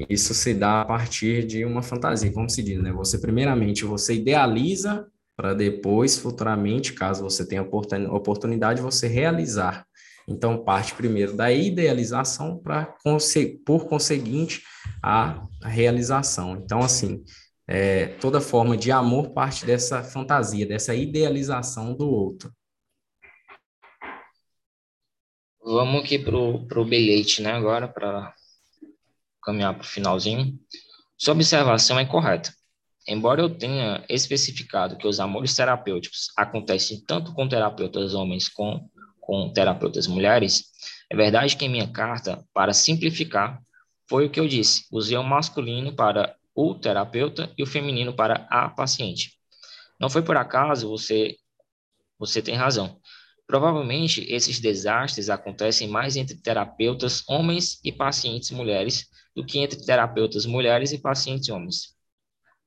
[0.09, 2.91] isso se dá a partir de uma fantasia, como se diz, né?
[2.93, 9.87] Você, primeiramente, você idealiza para depois, futuramente, caso você tenha oportunidade, você realizar.
[10.29, 12.95] Então, parte primeiro da idealização para,
[13.65, 14.63] por conseguinte,
[15.03, 16.57] a realização.
[16.57, 17.25] Então, assim,
[17.67, 22.53] é, toda forma de amor parte dessa fantasia, dessa idealização do outro.
[25.65, 28.35] Vamos aqui para o bilhete, né, agora, para
[29.43, 30.59] caminhar para o finalzinho.
[31.17, 32.53] Sua observação é correta.
[33.07, 38.91] Embora eu tenha especificado que os amores terapêuticos acontecem tanto com terapeutas homens como
[39.23, 40.65] com terapeutas mulheres,
[41.09, 43.63] é verdade que em minha carta, para simplificar,
[44.09, 48.47] foi o que eu disse: usei o masculino para o terapeuta e o feminino para
[48.51, 49.39] a paciente.
[49.99, 51.37] Não foi por acaso, você,
[52.19, 53.01] você tem razão.
[53.47, 60.45] Provavelmente esses desastres acontecem mais entre terapeutas homens e pacientes mulheres do que entre terapeutas
[60.45, 61.97] mulheres e pacientes homens.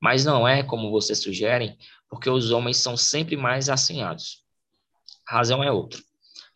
[0.00, 1.76] Mas não é como vocês sugerem,
[2.08, 4.44] porque os homens são sempre mais assanhados.
[5.26, 6.00] Razão é outra.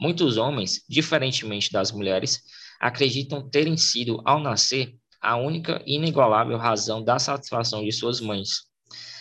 [0.00, 2.40] Muitos homens, diferentemente das mulheres,
[2.80, 8.70] acreditam terem sido, ao nascer, a única e inigualável razão da satisfação de suas mães.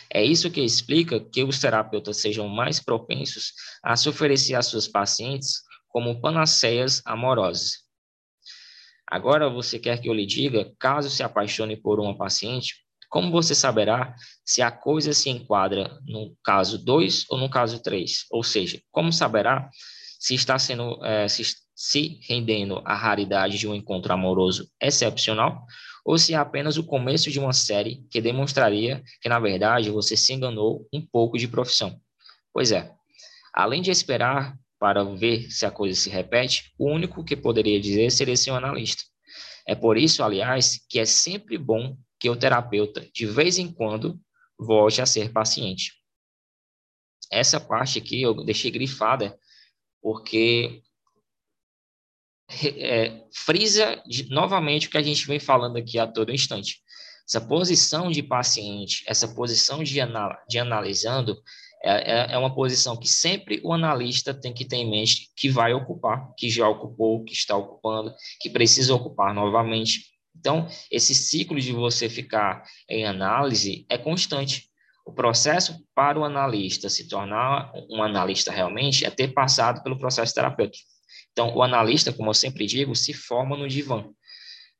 [0.08, 3.52] É isso que explica que os terapeutas sejam mais propensos
[3.82, 7.84] a se oferecer às suas pacientes como panaceias amorosas.
[9.06, 12.76] Agora você quer que eu lhe diga, caso se apaixone por uma paciente,
[13.10, 18.26] como você saberá se a coisa se enquadra no caso 2 ou no caso 3?
[18.30, 19.68] Ou seja, como saberá
[20.20, 21.42] se está sendo é, se,
[21.74, 25.64] se rendendo à raridade de um encontro amoroso excepcional
[26.04, 30.16] ou se é apenas o começo de uma série que demonstraria que, na verdade, você
[30.16, 31.98] se enganou um pouco de profissão.
[32.52, 32.92] Pois é,
[33.54, 38.10] além de esperar para ver se a coisa se repete, o único que poderia dizer
[38.10, 39.02] seria ser um analista.
[39.66, 44.18] É por isso, aliás, que é sempre bom que o terapeuta, de vez em quando,
[44.58, 45.92] volte a ser paciente.
[47.30, 49.38] Essa parte aqui eu deixei grifada
[50.02, 50.82] porque
[52.76, 56.80] é, frisa de, novamente o que a gente vem falando aqui a todo instante.
[57.28, 61.40] Essa posição de paciente, essa posição de, anal de analisando,
[61.82, 65.48] é, é, é, uma posição que sempre o analista tem que ter em mente que
[65.48, 70.10] vai ocupar, que já ocupou, que está ocupando, que precisa ocupar novamente.
[70.36, 74.69] Então, esse ciclo de você ficar em análise é constante.
[75.10, 80.32] O processo para o analista se tornar um analista realmente é ter passado pelo processo
[80.32, 80.88] terapêutico.
[81.32, 84.08] Então, o analista, como eu sempre digo, se forma no divã.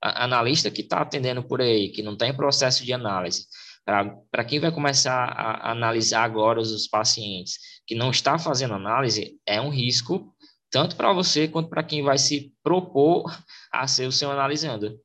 [0.01, 3.47] A analista que está atendendo por aí, que não está em processo de análise,
[3.85, 9.61] para quem vai começar a, analisar agora os, pacientes, que não está fazendo análise, é
[9.61, 10.33] um risco,
[10.71, 13.25] tanto para você quanto para quem vai se propor
[13.73, 14.97] a ser o seu analisando.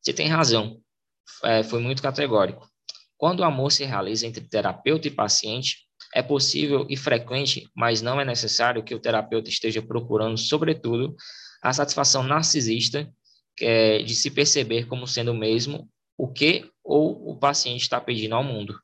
[0.00, 0.80] Você tem razão,
[1.44, 2.66] é, foi muito categórico.
[3.16, 8.20] Quando o amor se realiza entre terapeuta e paciente, é possível e frequente, mas não
[8.20, 11.14] é necessário que o terapeuta esteja procurando, sobretudo,
[11.62, 13.10] a satisfação narcisista
[13.60, 18.44] é, de se perceber como sendo mesmo o que ou o paciente está pedindo ao
[18.44, 18.78] mundo.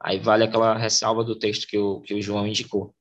[0.00, 2.94] Aí vale aquela ressalva do texto que o, que o João indicou.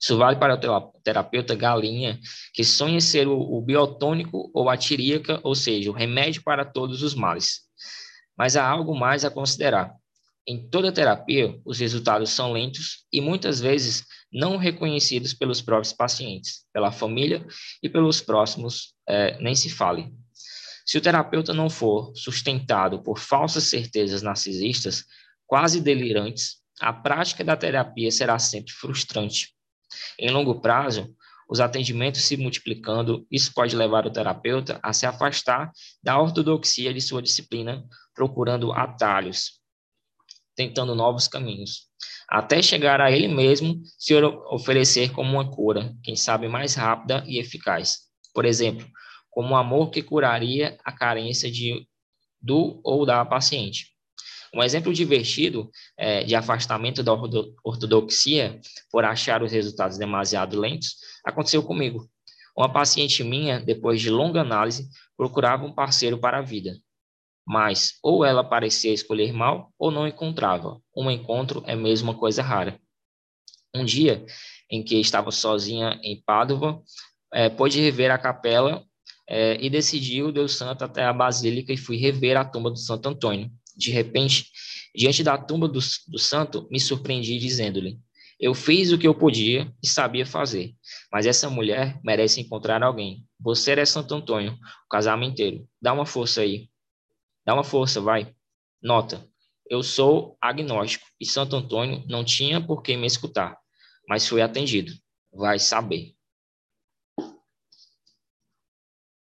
[0.00, 2.20] Isso vale para o terapeuta galinha,
[2.54, 7.02] que sonha ser o, o biotônico ou a tiríaca, ou seja, o remédio para todos
[7.02, 7.67] os males.
[8.38, 9.92] Mas há algo mais a considerar.
[10.46, 16.64] Em toda terapia, os resultados são lentos e muitas vezes não reconhecidos pelos próprios pacientes,
[16.72, 17.46] pela família
[17.82, 20.10] e pelos próximos, é, nem se fale.
[20.86, 25.04] Se o terapeuta não for sustentado por falsas certezas narcisistas,
[25.46, 29.54] quase delirantes, a prática da terapia será sempre frustrante.
[30.18, 31.14] Em longo prazo,
[31.48, 35.72] os atendimentos se multiplicando, isso pode levar o terapeuta a se afastar
[36.02, 37.84] da ortodoxia de sua disciplina,
[38.14, 39.60] procurando atalhos,
[40.54, 41.88] tentando novos caminhos,
[42.28, 44.14] até chegar a ele mesmo se
[44.50, 48.00] oferecer como uma cura, quem sabe mais rápida e eficaz.
[48.34, 48.86] Por exemplo,
[49.30, 51.86] como o amor que curaria a carência de,
[52.40, 53.97] do ou da paciente.
[54.54, 58.60] Um exemplo divertido é, de afastamento da ortodoxia
[58.90, 62.08] por achar os resultados demasiado lentos aconteceu comigo.
[62.56, 66.80] Uma paciente minha, depois de longa análise, procurava um parceiro para a vida
[67.48, 70.78] mas ou ela parecia escolher mal ou não encontrava.
[70.94, 72.78] Um encontro é mesmo uma coisa rara.
[73.74, 74.26] Um dia
[74.70, 76.82] em que estava sozinha em Pádua,
[77.32, 78.84] é, pôde rever a capela
[79.26, 83.08] é, e decidiu, deu santo até a basílica e fui rever a tumba do Santo
[83.08, 83.50] Antônio.
[83.78, 84.50] De repente,
[84.94, 85.78] diante da tumba do,
[86.08, 87.98] do santo, me surpreendi dizendo-lhe:
[88.40, 90.74] Eu fiz o que eu podia e sabia fazer,
[91.12, 93.24] mas essa mulher merece encontrar alguém.
[93.40, 95.68] Você é Santo Antônio, o casamento inteiro.
[95.80, 96.68] Dá uma força aí.
[97.46, 98.34] Dá uma força, vai.
[98.82, 99.24] Nota:
[99.70, 103.58] eu sou agnóstico e Santo Antônio não tinha por que me escutar,
[104.08, 104.92] mas foi atendido.
[105.30, 106.14] Vai saber.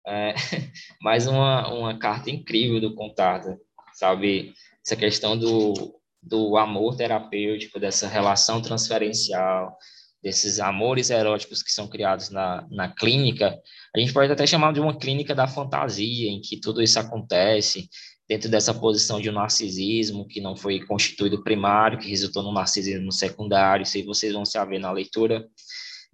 [0.06, 0.32] É,
[1.02, 3.60] mais uma, uma carta incrível do Contarda,
[3.98, 4.54] sabe?
[4.84, 9.76] Essa questão do, do amor terapêutico, dessa relação transferencial,
[10.22, 13.58] desses amores eróticos que são criados na, na clínica,
[13.94, 17.88] a gente pode até chamar de uma clínica da fantasia, em que tudo isso acontece
[18.28, 23.10] dentro dessa posição de um narcisismo que não foi constituído primário, que resultou no narcisismo
[23.10, 25.46] secundário, isso aí vocês vão se ver na leitura,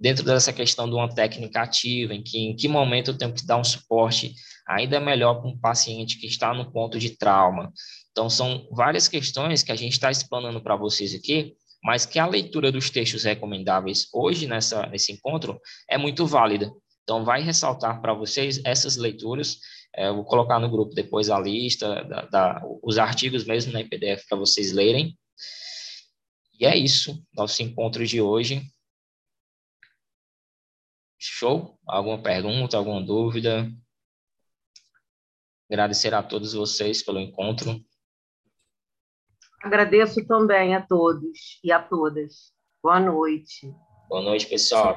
[0.04, 3.46] dentro dessa questão de uma técnica ativa, em que em que momento eu tenho que
[3.46, 4.34] dar um suporte
[4.68, 7.72] ainda melhor para um paciente que está no ponto de trauma.
[8.12, 12.26] Então, são várias questões que a gente está explanando para vocês aqui, mas que a
[12.26, 15.58] leitura dos textos recomendáveis hoje nessa, nesse encontro
[15.88, 16.70] é muito válida.
[17.02, 19.56] Então, vai ressaltar para vocês essas leituras.
[19.96, 24.26] É, vou colocar no grupo depois a lista, da, da, os artigos mesmo na PDF
[24.28, 25.16] para vocês lerem.
[26.60, 28.62] E é isso, nosso encontro de hoje.
[31.18, 31.78] Show?
[31.86, 33.70] Alguma pergunta, alguma dúvida?
[35.70, 37.80] Agradecer a todos vocês pelo encontro.
[39.62, 42.52] Agradeço também a todos e a todas.
[42.82, 43.74] Boa noite.
[44.08, 44.92] Boa noite, pessoal.